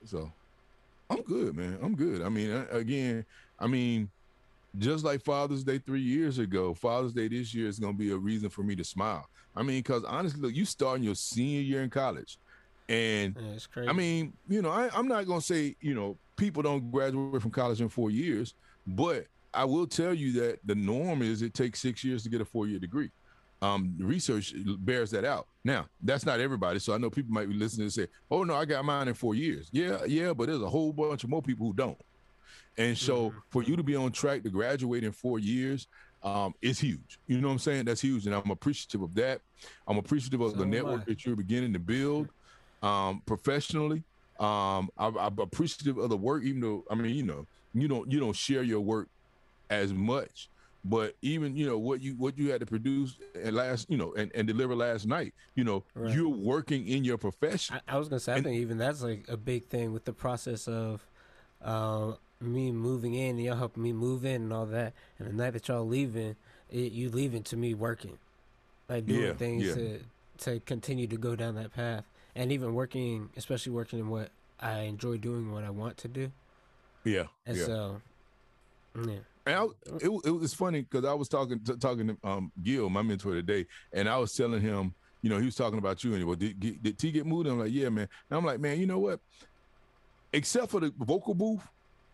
So 0.04 0.30
I'm 1.10 1.22
good, 1.22 1.56
man. 1.56 1.78
I'm 1.82 1.94
good. 1.94 2.22
I 2.22 2.28
mean, 2.28 2.50
again, 2.70 3.24
I 3.58 3.66
mean, 3.66 4.10
just 4.78 5.04
like 5.04 5.22
Father's 5.24 5.64
Day 5.64 5.78
three 5.78 6.02
years 6.02 6.38
ago, 6.38 6.74
Father's 6.74 7.12
Day 7.12 7.28
this 7.28 7.54
year 7.54 7.68
is 7.68 7.78
going 7.78 7.94
to 7.94 7.98
be 7.98 8.12
a 8.12 8.16
reason 8.16 8.50
for 8.50 8.62
me 8.62 8.76
to 8.76 8.84
smile. 8.84 9.26
I 9.56 9.62
mean, 9.62 9.78
because 9.78 10.04
honestly, 10.04 10.40
look, 10.40 10.54
you 10.54 10.64
starting 10.64 11.04
your 11.04 11.14
senior 11.14 11.60
year 11.60 11.82
in 11.82 11.90
college. 11.90 12.38
And 12.88 13.36
Yeah, 13.38 13.52
it's 13.52 13.66
crazy. 13.66 13.88
I 13.88 13.92
mean, 13.92 14.32
you 14.48 14.62
know, 14.62 14.70
I, 14.70 14.88
I'm 14.94 15.08
not 15.08 15.26
going 15.26 15.40
to 15.40 15.46
say, 15.46 15.74
you 15.80 15.94
know, 15.94 16.16
people 16.38 16.62
don't 16.62 16.90
graduate 16.90 17.42
from 17.42 17.50
college 17.50 17.82
in 17.82 17.88
four 17.90 18.10
years, 18.10 18.54
but 18.86 19.26
I 19.52 19.64
will 19.64 19.86
tell 19.86 20.14
you 20.14 20.32
that 20.40 20.60
the 20.64 20.74
norm 20.74 21.20
is 21.20 21.42
it 21.42 21.52
takes 21.52 21.80
six 21.80 22.02
years 22.02 22.22
to 22.22 22.30
get 22.30 22.40
a 22.40 22.44
four 22.44 22.66
year 22.66 22.78
degree. 22.78 23.10
Um, 23.60 23.96
research 23.98 24.54
bears 24.78 25.10
that 25.10 25.24
out. 25.24 25.48
Now, 25.64 25.86
that's 26.02 26.24
not 26.24 26.38
everybody. 26.38 26.78
So 26.78 26.94
I 26.94 26.98
know 26.98 27.10
people 27.10 27.32
might 27.32 27.48
be 27.48 27.54
listening 27.54 27.86
and 27.86 27.92
say, 27.92 28.06
oh, 28.30 28.44
no, 28.44 28.54
I 28.54 28.64
got 28.64 28.84
mine 28.84 29.08
in 29.08 29.14
four 29.14 29.34
years. 29.34 29.68
Yeah, 29.72 30.04
yeah, 30.06 30.32
but 30.32 30.46
there's 30.46 30.62
a 30.62 30.68
whole 30.70 30.92
bunch 30.92 31.24
of 31.24 31.30
more 31.30 31.42
people 31.42 31.66
who 31.66 31.72
don't. 31.74 31.98
And 32.76 32.96
so 32.96 33.30
Mhm. 33.30 33.34
for 33.50 33.64
you 33.64 33.74
to 33.74 33.82
be 33.82 33.96
on 33.96 34.12
track 34.12 34.44
to 34.44 34.50
graduate 34.50 35.02
in 35.02 35.10
four 35.10 35.40
years, 35.40 35.88
um, 36.22 36.54
it's 36.62 36.78
huge. 36.78 37.18
You 37.26 37.40
know 37.40 37.48
what 37.48 37.54
I'm 37.54 37.58
saying? 37.58 37.86
That's 37.86 38.00
huge. 38.00 38.26
And 38.26 38.34
I'm 38.34 38.50
appreciative 38.52 39.02
of 39.02 39.14
that. 39.16 39.40
I'm 39.88 39.98
appreciative 39.98 40.40
of 40.40 40.52
So 40.52 40.58
the 40.58 40.66
network 40.66 41.00
I. 41.02 41.04
that 41.06 41.26
you're 41.26 41.34
beginning 41.36 41.72
to 41.72 41.80
build 41.80 42.28
um, 42.80 43.22
professionally. 43.26 44.04
Um, 44.38 44.88
I, 44.96 45.08
I'm 45.08 45.38
appreciative 45.38 45.98
of 45.98 46.10
the 46.10 46.16
work, 46.16 46.44
even 46.44 46.60
though 46.60 46.84
I 46.90 46.94
mean, 46.94 47.14
you 47.14 47.24
know, 47.24 47.46
you 47.74 47.88
don't 47.88 48.10
you 48.10 48.20
don't 48.20 48.36
share 48.36 48.62
your 48.62 48.80
work 48.80 49.08
as 49.70 49.92
much, 49.92 50.48
but 50.84 51.14
even 51.22 51.56
you 51.56 51.66
know 51.66 51.78
what 51.78 52.00
you 52.00 52.14
what 52.16 52.38
you 52.38 52.50
had 52.50 52.60
to 52.60 52.66
produce 52.66 53.16
and 53.34 53.54
last, 53.56 53.90
you 53.90 53.96
know, 53.96 54.14
and, 54.14 54.30
and 54.34 54.46
deliver 54.46 54.74
last 54.74 55.06
night. 55.06 55.34
You 55.56 55.64
know, 55.64 55.84
Right. 55.94 56.14
you're 56.14 56.28
working 56.28 56.86
in 56.86 57.04
your 57.04 57.18
profession. 57.18 57.80
I, 57.88 57.94
I 57.94 57.98
was 57.98 58.08
gonna 58.08 58.20
say, 58.20 58.34
I 58.34 58.42
think 58.42 58.56
even 58.56 58.78
that's 58.78 59.02
like 59.02 59.26
a 59.28 59.36
big 59.36 59.66
thing 59.66 59.92
with 59.92 60.04
the 60.04 60.12
process 60.12 60.68
of 60.68 61.02
uh, 61.64 62.12
me 62.40 62.70
moving 62.70 63.14
in, 63.14 63.36
and 63.36 63.44
y'all 63.44 63.56
helping 63.56 63.82
me 63.82 63.92
move 63.92 64.24
in 64.24 64.42
and 64.42 64.52
all 64.52 64.66
that. 64.66 64.92
And 65.18 65.28
the 65.28 65.32
night 65.32 65.52
that 65.54 65.68
y'all 65.68 65.86
leaving, 65.86 66.36
it, 66.70 66.92
you 66.92 67.10
leaving 67.10 67.42
to 67.44 67.56
me 67.56 67.74
working, 67.74 68.18
like 68.88 69.06
doing 69.06 69.26
Yeah, 69.26 69.32
things 69.34 69.66
yeah. 69.68 69.74
to 69.74 70.00
to 70.38 70.60
continue 70.60 71.06
to 71.08 71.16
go 71.16 71.34
down 71.34 71.56
that 71.56 71.74
path, 71.74 72.04
and 72.38 72.52
even 72.52 72.72
working, 72.72 73.28
especially 73.36 73.72
working 73.72 73.98
in 73.98 74.08
what 74.08 74.30
I 74.60 74.82
enjoy 74.82 75.18
doing, 75.18 75.50
what 75.50 75.64
I 75.64 75.70
want 75.70 75.96
to 75.98 76.08
do. 76.08 76.30
yeah, 77.04 77.24
And 77.46 77.56
yeah. 77.56 77.64
so, 77.66 78.00
yeah, 78.94 79.18
And 79.44 79.54
I, 79.56 79.64
it, 80.00 80.08
it 80.24 80.30
was 80.30 80.54
funny 80.54 80.82
because 80.82 81.04
I 81.04 81.14
was 81.14 81.28
talking 81.28 81.62
to, 81.64 81.76
talking 81.76 82.06
to 82.08 82.16
um, 82.22 82.52
Gil, 82.62 82.88
my 82.90 83.02
mentor 83.02 83.34
today, 83.34 83.66
and 83.92 84.08
I 84.08 84.16
was 84.18 84.32
telling 84.34 84.60
him, 84.60 84.94
you 85.20 85.30
know, 85.30 85.38
he 85.38 85.46
was 85.46 85.56
talking 85.56 85.78
about 85.78 86.04
you 86.04 86.14
and 86.14 86.24
well, 86.24 86.36
did, 86.36 86.60
did, 86.60 86.80
did 86.82 86.98
T 86.98 87.10
get 87.10 87.26
moved? 87.26 87.48
I'm 87.48 87.58
like, 87.58 87.72
yeah, 87.72 87.88
man. 87.88 88.08
And 88.30 88.38
I'm 88.38 88.44
like, 88.44 88.60
man, 88.60 88.78
you 88.78 88.86
know 88.86 89.00
what? 89.00 89.18
Except 90.32 90.70
for 90.70 90.78
the 90.80 90.92
vocal 90.96 91.34
booth, 91.34 91.66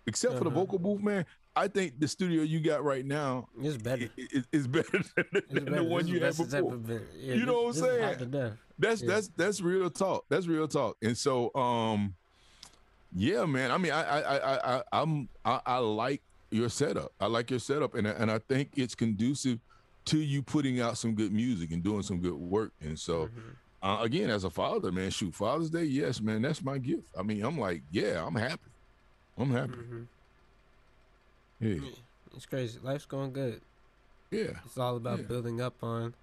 except 0.06 0.38
for 0.38 0.44
the 0.44 0.50
Uh-huh. 0.50 0.60
vocal 0.60 0.78
booth, 0.78 1.02
man, 1.02 1.26
I 1.54 1.68
think 1.68 2.00
the 2.00 2.08
studio 2.08 2.42
you 2.42 2.60
got 2.60 2.82
right 2.82 3.04
now 3.04 3.48
is 3.60 3.76
better. 3.76 4.08
i- 4.18 4.28
i- 4.36 4.44
is 4.52 4.66
better 4.66 4.90
than, 5.16 5.24
It's 5.32 5.52
than 5.52 5.64
better. 5.66 5.76
the 5.76 5.84
one 5.84 6.02
This 6.04 6.12
you 6.14 6.20
had 6.20 6.28
it's 6.30 6.38
before. 6.38 6.80
Yeah, 7.18 7.34
You 7.34 7.44
know 7.46 7.62
what 7.62 7.66
I'm 7.68 7.72
this 7.74 7.82
saying? 7.82 8.30
To 8.76 8.80
death. 8.80 8.90
That's 8.90 9.02
Yeah. 9.02 9.08
that's 9.14 9.28
that's 9.36 9.60
real 9.60 9.90
talk. 9.90 10.24
That's 10.28 10.46
real 10.46 10.68
talk. 10.68 10.96
And 11.02 11.16
so, 11.16 11.54
um, 11.54 12.14
yeah, 13.14 13.44
man. 13.44 13.70
I 13.70 13.78
mean, 13.78 13.92
I 13.92 14.02
I 14.02 14.38
I, 14.38 14.76
I 14.78 14.82
I'm 14.92 15.28
I, 15.44 15.60
I 15.66 15.78
like 15.78 16.22
your 16.50 16.68
setup. 16.68 17.12
I 17.20 17.26
like 17.26 17.50
your 17.50 17.60
setup, 17.60 17.94
and 17.94 18.06
I- 18.06 18.12
and 18.12 18.30
I 18.30 18.38
think 18.38 18.70
it's 18.76 18.94
conducive 18.94 19.58
to 20.06 20.18
you 20.18 20.42
putting 20.42 20.80
out 20.80 20.98
some 20.98 21.14
good 21.14 21.32
music 21.32 21.72
and 21.72 21.82
doing 21.82 22.02
some 22.02 22.20
good 22.20 22.34
work. 22.34 22.72
And 22.80 22.98
so, 22.98 23.26
Mhm. 23.26 23.30
uh, 23.82 24.02
again, 24.02 24.28
as 24.30 24.44
a 24.44 24.50
father, 24.50 24.92
man, 24.92 25.10
shoot, 25.10 25.34
Father's 25.34 25.70
Day, 25.70 25.84
yes, 25.84 26.20
man, 26.20 26.42
that's 26.42 26.62
my 26.62 26.76
gift. 26.78 27.08
I 27.18 27.22
mean, 27.22 27.42
I'm 27.42 27.58
like, 27.58 27.82
yeah, 27.90 28.24
I'm 28.24 28.34
happy. 28.34 28.70
I'm 29.38 29.50
happy. 29.50 29.72
Mhm. 29.72 30.06
Yeah, 31.60 31.68
Yeah, 31.76 31.90
It's 32.36 32.46
crazy. 32.46 32.78
Life's 32.82 33.06
going 33.06 33.32
good. 33.32 33.62
yeah, 34.30 34.58
It's 34.66 34.76
all 34.76 34.96
about 34.96 35.20
Yeah. 35.20 35.24
building 35.26 35.60
up 35.60 35.82
on, 35.82 36.14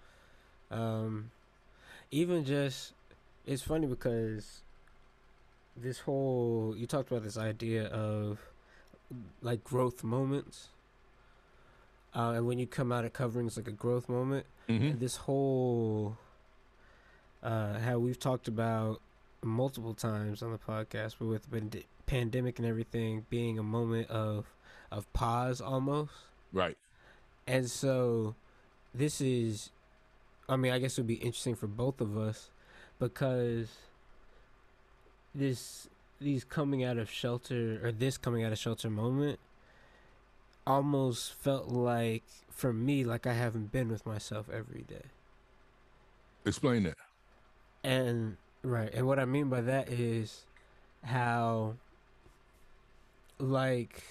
um, 0.70 1.32
even 2.12 2.46
just. 2.46 2.94
It's 3.46 3.64
funny 3.64 3.88
because 3.88 4.62
this 5.76 6.00
whole 6.00 6.76
you 6.78 6.86
talked 6.86 7.10
about 7.10 7.24
this 7.24 7.38
idea 7.38 7.86
of 7.88 8.40
like 9.42 9.64
growth 9.64 10.04
moments, 10.04 10.68
uh, 12.16 12.34
and 12.36 12.46
when 12.46 12.60
you 12.60 12.68
come 12.68 12.92
out 12.92 13.04
of 13.04 13.14
covering 13.14 13.48
it's 13.48 13.58
like 13.58 13.68
a 13.68 13.72
growth 13.72 14.08
moment. 14.08 14.46
hmm 14.68 14.90
And 14.90 15.00
this 15.00 15.16
whole 15.18 16.18
uh, 17.44 17.80
how 17.80 17.98
we've 17.98 18.20
talked 18.20 18.48
about 18.48 19.02
multiple 19.42 19.94
times 19.94 20.44
on 20.44 20.52
the 20.52 20.60
podcast, 20.60 21.16
but 21.20 21.26
with 21.28 21.72
the 21.72 21.84
pandemic 22.06 22.60
and 22.60 22.68
everything 22.68 23.26
being 23.30 23.58
a 23.58 23.64
moment 23.64 24.10
of 24.10 24.46
of 24.92 25.12
pause 25.14 25.62
almost. 25.62 26.12
right. 26.52 26.78
And 27.48 27.70
so 27.70 28.36
this 28.94 29.20
is 29.22 29.72
I 30.52 30.58
mean, 30.58 30.74
I 30.74 30.80
guess 30.80 30.98
it 30.98 31.02
would 31.02 31.08
be 31.08 31.14
interesting 31.14 31.56
for 31.56 31.68
both 31.68 32.02
of 32.02 32.18
us 32.18 32.50
because 33.00 33.70
this 35.34 35.88
these 36.20 36.44
coming 36.44 36.84
out 36.84 36.98
of 36.98 37.10
shelter 37.10 37.80
or 37.82 37.94
this 37.94 38.18
coming 38.18 38.44
out 38.44 38.52
of 38.52 38.60
shelter 38.60 38.90
moment 38.90 39.40
almost 40.68 41.34
felt 41.34 41.70
like 41.70 42.24
for 42.50 42.74
me 42.74 43.06
like 43.06 43.26
I 43.26 43.32
haven't 43.34 43.72
been 43.72 43.88
with 43.90 44.06
myself 44.06 44.50
every 44.52 44.82
day. 44.82 45.06
Explain 46.46 46.84
that. 46.84 46.98
And 47.82 48.36
right, 48.62 48.94
and 48.94 49.08
what 49.08 49.20
I 49.20 49.26
mean 49.26 49.48
by 49.48 49.62
that 49.62 49.88
is 49.88 50.44
how 51.06 51.76
like 53.40 54.04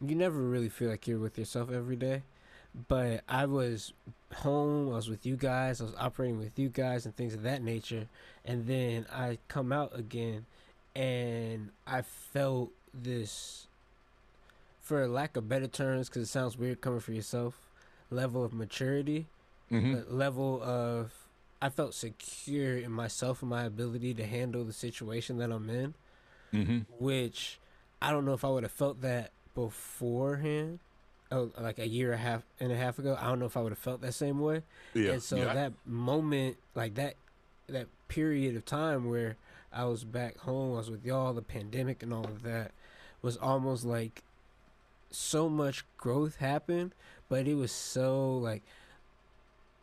you 0.00 0.14
never 0.14 0.40
really 0.40 0.68
feel 0.68 0.88
like 0.88 1.08
you're 1.08 1.18
with 1.18 1.36
yourself 1.36 1.72
every 1.72 1.96
day. 1.96 2.22
But 2.88 3.22
I 3.28 3.46
was 3.46 3.92
home, 4.34 4.88
I 4.90 4.96
was 4.96 5.08
with 5.08 5.26
you 5.26 5.36
guys, 5.36 5.80
I 5.80 5.84
was 5.84 5.94
operating 5.98 6.38
with 6.38 6.58
you 6.58 6.68
guys 6.68 7.04
and 7.04 7.14
things 7.16 7.34
of 7.34 7.42
that 7.42 7.62
nature. 7.62 8.06
And 8.44 8.66
then 8.66 9.06
I 9.12 9.38
come 9.48 9.72
out 9.72 9.98
again 9.98 10.46
and 10.94 11.70
I 11.86 12.02
felt 12.02 12.70
this 12.94 13.66
for 14.80 15.06
lack 15.08 15.36
of 15.36 15.48
better 15.48 15.66
terms 15.66 16.08
because 16.08 16.22
it 16.22 16.30
sounds 16.30 16.56
weird 16.58 16.80
coming 16.80 17.00
for 17.00 17.12
yourself 17.12 17.54
level 18.10 18.44
of 18.44 18.52
maturity 18.52 19.26
hmm 19.68 19.94
level 20.08 20.60
of 20.64 21.12
I 21.62 21.68
felt 21.68 21.94
secure 21.94 22.76
in 22.76 22.90
myself 22.90 23.42
and 23.42 23.50
my 23.50 23.64
ability 23.64 24.14
to 24.14 24.26
handle 24.26 24.64
the 24.64 24.72
situation 24.72 25.38
that 25.38 25.52
I'm 25.52 25.68
in, 25.70 25.94
hmm 26.50 26.78
which 26.98 27.60
I 28.02 28.10
don't 28.10 28.24
know 28.24 28.32
if 28.32 28.44
I 28.44 28.48
would 28.48 28.62
have 28.62 28.72
felt 28.72 29.00
that 29.02 29.30
beforehand. 29.54 30.80
Oh, 31.32 31.50
like 31.60 31.78
a 31.78 31.86
year 31.86 32.12
and 32.12 32.20
a 32.20 32.24
half 32.24 32.42
and 32.58 32.72
a 32.72 32.76
half 32.76 32.98
ago, 32.98 33.16
I 33.20 33.26
don't 33.26 33.38
know 33.38 33.46
if 33.46 33.56
I 33.56 33.60
would 33.60 33.70
have 33.70 33.78
felt 33.78 34.00
that 34.00 34.14
same 34.14 34.40
way. 34.40 34.62
Yeah. 34.94 35.12
and 35.12 35.22
so 35.22 35.36
yeah. 35.36 35.54
that 35.54 35.72
moment, 35.86 36.56
like 36.74 36.96
that, 36.96 37.14
that 37.68 37.86
period 38.08 38.56
of 38.56 38.64
time 38.64 39.08
where 39.08 39.36
I 39.72 39.84
was 39.84 40.02
back 40.02 40.38
home, 40.38 40.72
I 40.72 40.78
was 40.78 40.90
with 40.90 41.04
y'all, 41.04 41.32
the 41.32 41.42
pandemic 41.42 42.02
and 42.02 42.12
all 42.12 42.24
of 42.24 42.42
that, 42.42 42.72
was 43.22 43.36
almost 43.36 43.84
like 43.84 44.24
so 45.10 45.48
much 45.48 45.84
growth 45.96 46.36
happened, 46.36 46.94
but 47.28 47.46
it 47.46 47.54
was 47.54 47.70
so 47.70 48.36
like 48.36 48.62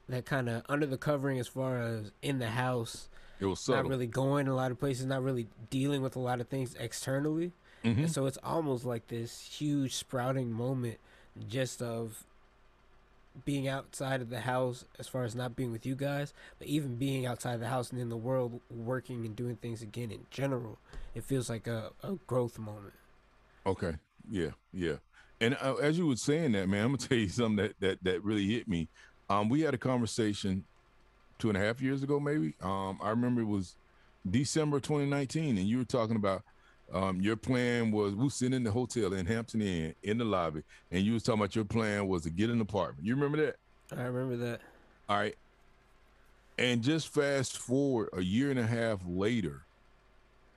that 0.09 0.25
kind 0.25 0.49
of 0.49 0.63
under 0.69 0.85
the 0.85 0.97
covering 0.97 1.39
as 1.39 1.47
far 1.47 1.79
as 1.81 2.11
in 2.21 2.39
the 2.39 2.49
house, 2.49 3.09
it 3.39 3.45
was 3.45 3.59
subtle. 3.59 3.83
not 3.83 3.89
really 3.89 4.07
going 4.07 4.47
a 4.47 4.55
lot 4.55 4.71
of 4.71 4.79
places, 4.79 5.05
not 5.05 5.23
really 5.23 5.47
dealing 5.69 6.01
with 6.01 6.15
a 6.15 6.19
lot 6.19 6.41
of 6.41 6.47
things 6.47 6.75
externally. 6.79 7.51
Mhm. 7.83 7.97
And 7.97 8.11
so 8.11 8.25
it's 8.25 8.39
almost 8.43 8.85
like 8.85 9.07
this 9.07 9.41
huge 9.41 9.95
sprouting 9.95 10.51
moment 10.51 10.97
just 11.49 11.81
of 11.81 12.23
being 13.45 13.67
outside 13.67 14.21
of 14.21 14.29
the 14.29 14.41
house 14.41 14.85
as 14.99 15.07
far 15.07 15.23
as 15.23 15.35
not 15.35 15.55
being 15.55 15.71
with 15.71 15.85
you 15.85 15.95
guys, 15.95 16.33
but 16.59 16.67
even 16.67 16.95
being 16.95 17.25
outside 17.25 17.53
of 17.53 17.59
the 17.59 17.67
house 17.67 17.91
and 17.91 18.01
in 18.01 18.09
the 18.09 18.17
world 18.17 18.59
working 18.69 19.25
and 19.25 19.35
doing 19.35 19.55
things 19.55 19.81
again 19.81 20.11
in 20.11 20.25
general, 20.31 20.77
it 21.13 21.23
feels 21.23 21.49
like 21.49 21.67
a, 21.67 21.91
a 22.03 22.13
growth 22.25 22.57
moment. 22.57 22.93
Okay. 23.65 23.95
Yeah. 24.29 24.51
Yeah. 24.73 24.95
And 25.39 25.55
uh, 25.61 25.75
as 25.75 25.97
you 25.97 26.07
were 26.07 26.15
saying 26.15 26.53
that, 26.53 26.67
man, 26.67 26.85
I'm 26.85 26.87
gonna 26.95 26.97
tell 27.07 27.17
you 27.17 27.29
something 27.29 27.57
that 27.57 27.79
that 27.79 28.03
that 28.03 28.23
really 28.23 28.47
hit 28.47 28.67
me. 28.67 28.89
Um, 29.29 29.49
we 29.49 29.61
had 29.61 29.73
a 29.73 29.77
conversation 29.77 30.63
two 31.37 31.49
and 31.49 31.57
a 31.57 31.61
half 31.61 31.81
years 31.81 32.01
ago, 32.01 32.19
maybe. 32.19 32.55
Um, 32.61 32.97
I 33.01 33.09
remember 33.09 33.41
it 33.41 33.47
was 33.47 33.75
December 34.29 34.79
2019, 34.79 35.57
and 35.57 35.67
you 35.67 35.77
were 35.77 35.83
talking 35.85 36.15
about 36.15 36.43
um, 36.93 37.19
your 37.21 37.35
plan 37.35 37.91
was 37.91 38.13
we 38.15 38.23
were 38.25 38.29
sitting 38.29 38.53
in 38.53 38.63
the 38.63 38.71
hotel 38.71 39.13
in 39.13 39.25
Hampton 39.25 39.61
Inn 39.61 39.93
in 40.03 40.17
the 40.17 40.25
lobby, 40.25 40.63
and 40.91 41.03
you 41.03 41.13
was 41.13 41.23
talking 41.23 41.41
about 41.41 41.55
your 41.55 41.65
plan 41.65 42.07
was 42.07 42.23
to 42.23 42.29
get 42.29 42.49
an 42.49 42.61
apartment. 42.61 43.05
You 43.05 43.15
remember 43.15 43.37
that? 43.45 43.55
I 43.97 44.03
remember 44.03 44.37
that. 44.45 44.61
All 45.09 45.17
right. 45.17 45.35
And 46.57 46.81
just 46.81 47.09
fast 47.09 47.57
forward 47.57 48.09
a 48.13 48.21
year 48.21 48.49
and 48.49 48.59
a 48.59 48.65
half 48.65 48.99
later, 49.07 49.61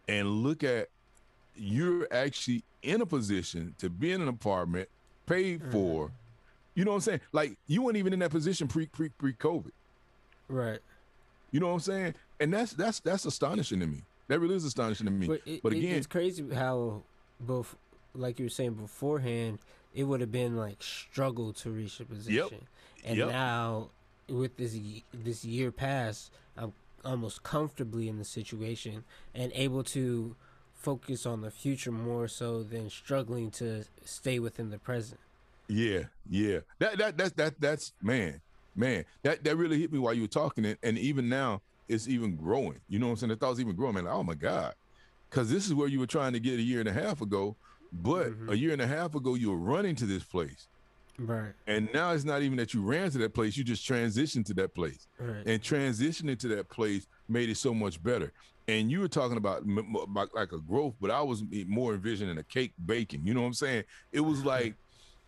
and 0.08 0.28
look 0.28 0.64
at 0.64 0.88
you're 1.56 2.06
actually 2.10 2.62
in 2.82 3.00
a 3.02 3.06
position 3.06 3.74
to 3.78 3.90
be 3.90 4.12
in 4.12 4.22
an 4.22 4.28
apartment 4.28 4.88
paid 5.26 5.60
Mm-hmm. 5.60 5.72
for. 5.72 6.10
You 6.74 6.84
know 6.84 6.92
what 6.92 6.96
I'm 6.98 7.00
saying? 7.02 7.20
Like 7.32 7.56
you 7.66 7.82
weren't 7.82 7.96
even 7.98 8.12
in 8.12 8.20
that 8.20 8.30
position 8.30 8.66
pre 8.68 8.86
pre 8.86 9.08
pre 9.10 9.32
COVID. 9.34 9.72
Right. 10.48 10.78
You 11.50 11.60
know 11.60 11.66
what 11.66 11.74
I'm 11.74 11.80
saying? 11.80 12.14
And 12.38 12.54
that's 12.54 12.72
that's 12.72 13.00
that's 13.00 13.26
astonishing 13.26 13.80
to 13.80 13.86
me. 13.86 14.02
That 14.30 14.38
really 14.38 14.54
is 14.54 14.64
astonishing 14.64 15.06
to 15.06 15.10
me. 15.10 15.26
But, 15.26 15.40
it, 15.44 15.60
but 15.60 15.72
again, 15.72 15.96
it's 15.96 16.06
crazy 16.06 16.44
how, 16.54 17.02
both, 17.40 17.74
like 18.14 18.38
you 18.38 18.44
were 18.44 18.50
saying 18.50 18.74
beforehand, 18.74 19.58
it 19.92 20.04
would 20.04 20.20
have 20.20 20.30
been 20.30 20.56
like 20.56 20.80
struggle 20.84 21.52
to 21.54 21.70
reach 21.70 21.98
a 21.98 22.04
position, 22.04 22.66
and 23.04 23.18
Yep. 23.18 23.28
now 23.28 23.88
with 24.28 24.56
this 24.56 24.78
this 25.12 25.44
year 25.44 25.72
past, 25.72 26.30
I'm 26.56 26.72
almost 27.04 27.42
comfortably 27.42 28.08
in 28.08 28.18
the 28.18 28.24
situation 28.24 29.02
and 29.34 29.50
able 29.56 29.82
to 29.84 30.36
focus 30.74 31.26
on 31.26 31.40
the 31.40 31.50
future 31.50 31.90
more 31.90 32.28
so 32.28 32.62
than 32.62 32.88
struggling 32.88 33.50
to 33.50 33.84
stay 34.04 34.38
within 34.38 34.70
the 34.70 34.78
present. 34.78 35.18
Yeah, 35.66 36.04
yeah. 36.28 36.60
That 36.78 36.98
that 36.98 37.18
that's 37.18 37.32
that 37.32 37.60
that's 37.60 37.92
man, 38.00 38.40
man. 38.76 39.06
That 39.24 39.42
that 39.42 39.56
really 39.56 39.80
hit 39.80 39.92
me 39.92 39.98
while 39.98 40.14
you 40.14 40.22
were 40.22 40.28
talking, 40.28 40.64
and, 40.64 40.78
and 40.84 40.96
even 40.98 41.28
now 41.28 41.62
it's 41.90 42.08
even 42.08 42.36
growing. 42.36 42.80
You 42.88 42.98
know 42.98 43.06
what 43.06 43.12
I'm 43.12 43.16
saying? 43.18 43.32
I 43.32 43.34
thought 43.34 43.46
it 43.48 43.50
was 43.50 43.60
even 43.60 43.76
growing. 43.76 43.94
Man, 43.94 44.04
like, 44.04 44.14
oh 44.14 44.22
my 44.22 44.34
god, 44.34 44.74
because 45.28 45.50
this 45.50 45.66
is 45.66 45.74
where 45.74 45.88
you 45.88 45.98
were 45.98 46.06
trying 46.06 46.32
to 46.32 46.40
get 46.40 46.58
a 46.58 46.62
year 46.62 46.80
and 46.80 46.88
a 46.88 46.92
half 46.92 47.20
ago, 47.20 47.56
but 47.92 48.28
Mhm. 48.32 48.50
a 48.50 48.56
year 48.56 48.72
and 48.72 48.80
a 48.82 48.86
half 48.86 49.14
ago 49.14 49.34
you 49.34 49.50
were 49.50 49.56
running 49.58 49.96
to 49.96 50.06
this 50.06 50.22
place, 50.22 50.68
Right. 51.18 51.52
and 51.66 51.88
now 51.92 52.12
it's 52.12 52.24
not 52.24 52.42
even 52.42 52.56
that 52.58 52.72
you 52.72 52.82
ran 52.82 53.10
to 53.10 53.18
that 53.18 53.34
place. 53.34 53.56
You 53.56 53.64
just 53.64 53.86
transitioned 53.88 54.46
to 54.46 54.54
that 54.54 54.74
place, 54.74 55.06
Right. 55.18 55.44
and 55.46 55.60
transitioning 55.62 56.38
to 56.38 56.48
that 56.48 56.68
place 56.68 57.06
made 57.28 57.48
it 57.48 57.56
so 57.56 57.74
much 57.74 58.02
better. 58.02 58.32
And 58.68 58.90
you 58.90 59.00
were 59.00 59.08
talking 59.08 59.36
about, 59.36 59.62
m- 59.62 59.78
m- 59.78 59.96
about 59.96 60.32
like 60.34 60.52
a 60.52 60.58
growth, 60.60 60.94
but 61.00 61.10
I 61.10 61.20
was 61.22 61.42
more 61.66 61.94
envisioning 61.94 62.38
a 62.38 62.44
cake 62.44 62.72
baking. 62.86 63.26
You 63.26 63.34
know 63.34 63.40
what 63.40 63.48
I'm 63.48 63.54
saying? 63.54 63.84
It 64.12 64.20
was 64.20 64.44
like 64.44 64.76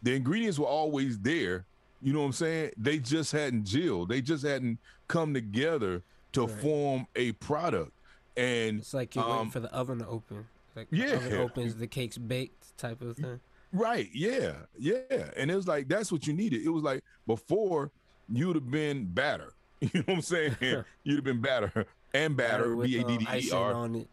the 0.03 0.15
ingredients 0.15 0.59
were 0.59 0.67
always 0.67 1.19
there. 1.19 1.65
You 2.01 2.13
know 2.13 2.21
what 2.21 2.27
I'm 2.27 2.33
saying? 2.33 2.73
They 2.77 2.99
just 2.99 3.33
hadn't 3.33 3.65
gelled. 3.65 4.09
They 4.09 4.21
just 4.21 4.45
hadn't 4.45 4.79
come 5.09 5.35
together 5.35 6.03
to 6.33 6.47
Right. 6.47 6.61
form 6.61 7.07
a 7.17 7.33
product. 7.33 7.93
And 8.37 8.79
It's 8.81 8.95
like 8.95 9.15
you're 9.15 9.25
Um, 9.25 9.31
waiting 9.37 9.51
for 9.51 9.61
the 9.61 9.73
oven 9.73 9.99
to 9.99 10.07
open. 10.07 10.47
Like 10.75 10.89
yeah. 10.91 11.07
the 11.11 11.17
oven 11.17 11.33
opens, 11.41 11.77
the 11.77 11.87
cake's 11.87 12.17
baked 12.19 12.77
type 12.79 13.03
of 13.03 13.17
thing. 13.17 13.41
right, 13.73 14.09
yeah, 14.15 14.55
yeah. 14.79 15.31
And 15.37 15.51
it 15.51 15.55
was 15.57 15.67
like 15.69 15.89
that's 15.89 16.11
what 16.11 16.27
you 16.27 16.33
needed. 16.33 16.63
It 16.63 16.71
was 16.71 16.83
like 16.83 17.05
before 17.27 17.91
you'd 18.29 18.57
have 18.57 18.71
been 18.71 19.07
batter. 19.07 19.53
You 19.83 19.91
know 19.95 20.03
what 20.07 20.15
I'm 20.17 20.23
saying? 20.23 20.57
you'd 21.03 21.17
have 21.17 21.25
been 21.25 21.41
batter 21.41 21.87
and 22.15 22.37
batter, 22.37 22.77
with, 22.77 22.87
B 22.87 22.99
A 22.99 23.05
D 23.05 23.19
D 23.19 23.27
E 23.49 23.51
R. 23.51 23.73
on 23.75 23.97
it. 23.97 24.09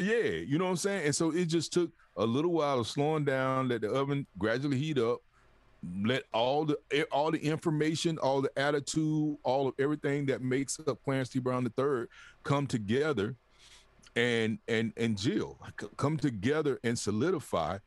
Yeah, 0.00 0.16
you 0.40 0.58
know 0.58 0.64
what 0.64 0.70
I'm 0.72 0.76
saying? 0.76 1.06
And 1.06 1.14
so 1.14 1.30
it 1.30 1.46
just 1.46 1.72
took 1.72 1.90
a 2.16 2.24
little 2.26 2.50
while 2.52 2.80
of 2.80 2.86
slowing 2.88 3.24
down, 3.24 3.68
let 3.68 3.80
the 3.82 3.88
oven 3.90 4.26
gradually 4.38 4.76
heat 4.78 4.98
up, 4.98 5.20
let 6.02 6.24
all 6.32 6.64
the 6.64 6.76
eh, 6.92 7.04
all 7.12 7.30
the 7.30 7.38
information, 7.38 8.18
all 8.18 8.42
the 8.42 8.50
attitude, 8.56 9.36
all 9.44 9.68
of 9.68 9.74
everything 9.78 10.26
that 10.26 10.42
makes 10.42 10.78
up 10.86 10.98
Clarence 11.04 11.28
T. 11.28 11.38
Brown 11.38 11.66
III 11.78 12.06
come 12.44 12.66
together 12.66 13.36
and 14.16 14.58
and 14.66 14.92
and 14.96 15.16
gel 15.16 15.58
come 15.96 16.16
together 16.16 16.80
and 16.82 16.98
solidify 16.98 17.78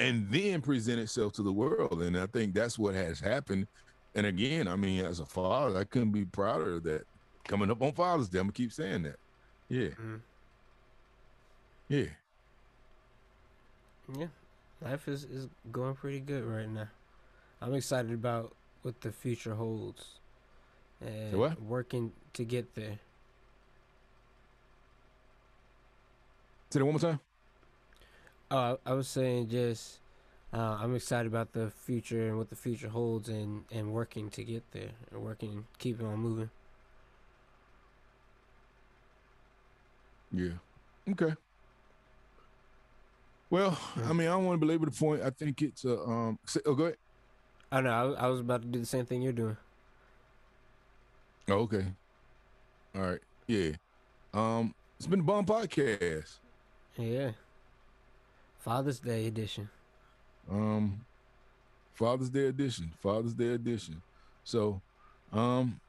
and 0.00 0.28
then 0.30 0.60
present 0.60 0.98
itself 1.00 1.32
to 1.34 1.42
the 1.42 1.52
world. 1.52 2.02
And 2.02 2.16
I 2.18 2.26
think 2.26 2.54
that's 2.54 2.78
what 2.78 2.94
has 2.94 3.20
happened. 3.20 3.66
And 4.14 4.26
again, 4.26 4.66
I 4.66 4.76
mean, 4.76 5.04
as 5.04 5.20
a 5.20 5.26
father, 5.26 5.78
I 5.78 5.84
couldn't 5.84 6.12
be 6.12 6.24
prouder 6.24 6.76
of 6.76 6.84
that. 6.84 7.02
Coming 7.46 7.70
up 7.70 7.80
on 7.82 7.92
Father's 7.92 8.28
Day, 8.28 8.40
I'm 8.40 8.46
gonna 8.46 8.52
keep 8.52 8.72
saying 8.72 9.04
that. 9.04 9.16
Yeah. 9.68 9.88
Mhm. 9.88 10.20
Yeah. 11.88 12.06
Yeah, 14.16 14.28
life 14.80 15.06
is, 15.08 15.24
is 15.24 15.48
going 15.70 15.94
pretty 15.94 16.20
good 16.20 16.44
right 16.44 16.68
now. 16.68 16.88
I'm 17.60 17.74
excited 17.74 18.12
about 18.12 18.54
what 18.82 19.00
the 19.00 19.12
future 19.12 19.54
holds 19.54 20.04
and 21.00 21.34
what? 21.34 21.60
working 21.60 22.12
to 22.34 22.44
get 22.44 22.74
there. 22.74 22.98
Say 26.70 26.78
that 26.80 26.84
one 26.84 26.94
more 26.94 27.00
time. 27.00 27.20
Oh, 28.50 28.78
I, 28.84 28.92
was 28.92 29.08
saying 29.08 29.48
just 29.48 29.98
uh, 30.52 30.78
I'm 30.80 30.94
excited 30.94 31.26
about 31.26 31.52
the 31.52 31.70
future 31.70 32.28
and 32.28 32.38
what 32.38 32.50
the 32.50 32.56
future 32.56 32.88
holds 32.88 33.28
and, 33.28 33.64
and 33.70 33.92
working 33.92 34.30
to 34.30 34.44
get 34.44 34.70
there 34.72 34.90
and 35.10 35.22
working, 35.22 35.66
keeping 35.78 36.06
on 36.06 36.18
moving. 36.18 36.50
Yeah. 40.32 40.52
Okay. 41.10 41.34
Well, 43.50 43.78
I 44.04 44.12
mean, 44.12 44.28
I 44.28 44.32
don't 44.32 44.44
want 44.44 44.60
to 44.60 44.66
belabor 44.66 44.86
the 44.86 44.92
point. 44.92 45.22
I 45.22 45.30
think 45.30 45.62
it's 45.62 45.84
uh, 45.84 46.02
um. 46.04 46.38
Say, 46.46 46.60
oh, 46.66 46.74
go 46.74 46.84
ahead. 46.84 46.96
I 47.70 47.80
know. 47.80 47.90
I, 47.90 48.02
was- 48.04 48.16
I 48.18 48.26
was 48.28 48.40
about 48.40 48.62
to 48.62 48.68
do 48.68 48.78
the 48.78 48.86
same 48.86 49.04
thing 49.06 49.22
you're 49.22 49.32
doing. 49.32 49.56
Oh, 51.48 51.60
okay. 51.60 51.86
All 52.94 53.02
right. 53.02 53.20
Yeah. 53.46 53.70
Um. 54.34 54.74
It's 54.98 55.06
been 55.06 55.20
a 55.20 55.22
bomb 55.22 55.46
podcast. 55.46 56.38
Yeah. 56.96 57.30
Father's 58.58 58.98
Day 59.00 59.26
edition. 59.26 59.68
Um. 60.50 61.04
Father's 61.94 62.28
Day 62.30 62.46
edition. 62.46 62.92
Father's 63.00 63.34
Day 63.34 63.48
edition. 63.54 64.02
So, 64.44 64.80
um, 65.32 65.80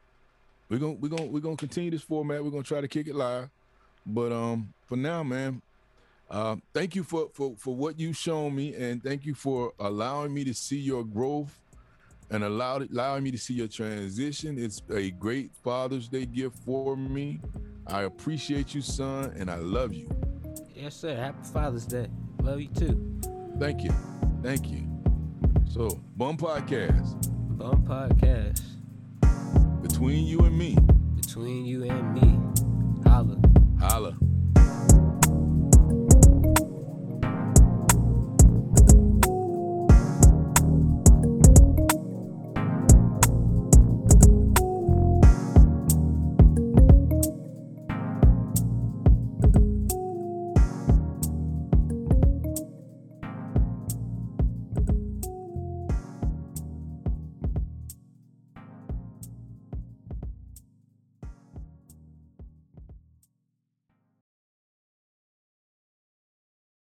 we're 0.69 0.77
gonna 0.79 0.93
we're 0.93 1.09
gonna 1.09 1.25
we're 1.25 1.39
gonna 1.39 1.55
continue 1.57 1.91
this 1.91 2.01
format. 2.01 2.43
We're 2.43 2.51
gonna 2.51 2.63
try 2.63 2.81
to 2.81 2.87
kick 2.87 3.07
it 3.07 3.15
live, 3.15 3.49
but 4.05 4.31
um, 4.31 4.73
for 4.85 4.95
now, 4.97 5.23
man. 5.23 5.61
Uh, 6.29 6.57
thank 6.75 6.95
you 6.95 7.03
for, 7.03 7.27
for 7.33 7.55
for 7.57 7.75
what 7.75 7.99
you've 7.99 8.15
shown 8.17 8.53
me, 8.55 8.75
and 8.75 9.03
thank 9.03 9.25
you 9.25 9.33
for 9.33 9.73
allowing 9.79 10.31
me 10.33 10.43
to 10.43 10.53
see 10.53 10.77
your 10.77 11.03
growth 11.03 11.59
and 12.31 12.43
allowed 12.43 12.89
allowing 12.91 13.23
me 13.23 13.31
to 13.31 13.37
see 13.37 13.53
your 13.53 13.67
transition. 13.67 14.57
It's 14.57 14.81
a 14.89 15.11
great 15.11 15.51
Father's 15.63 16.07
Day 16.07 16.25
gift 16.25 16.57
for 16.65 16.95
me. 16.95 17.41
I 17.87 18.03
appreciate 18.03 18.75
you, 18.75 18.81
son, 18.81 19.33
and 19.37 19.49
I 19.49 19.55
love 19.57 19.93
you. 19.93 20.09
Yes, 20.75 20.95
sir. 20.95 21.15
Happy 21.15 21.43
Father's 21.51 21.85
Day. 21.85 22.07
Love 22.41 22.61
you 22.61 22.67
too. 22.69 23.19
Thank 23.59 23.83
you, 23.83 23.91
thank 24.41 24.69
you. 24.69 24.87
So, 25.69 26.01
Bum 26.15 26.37
Podcast 26.37 27.21
Bum 27.57 27.83
Podcast. 27.85 28.61
between 29.81 30.25
you 30.25 30.39
and 30.45 30.57
me. 30.57 30.77
Between 31.15 31.65
you 31.65 31.83
and 31.83 32.13
me. 32.13 33.09
Holla. 33.09 33.37
Holla. 33.79 34.17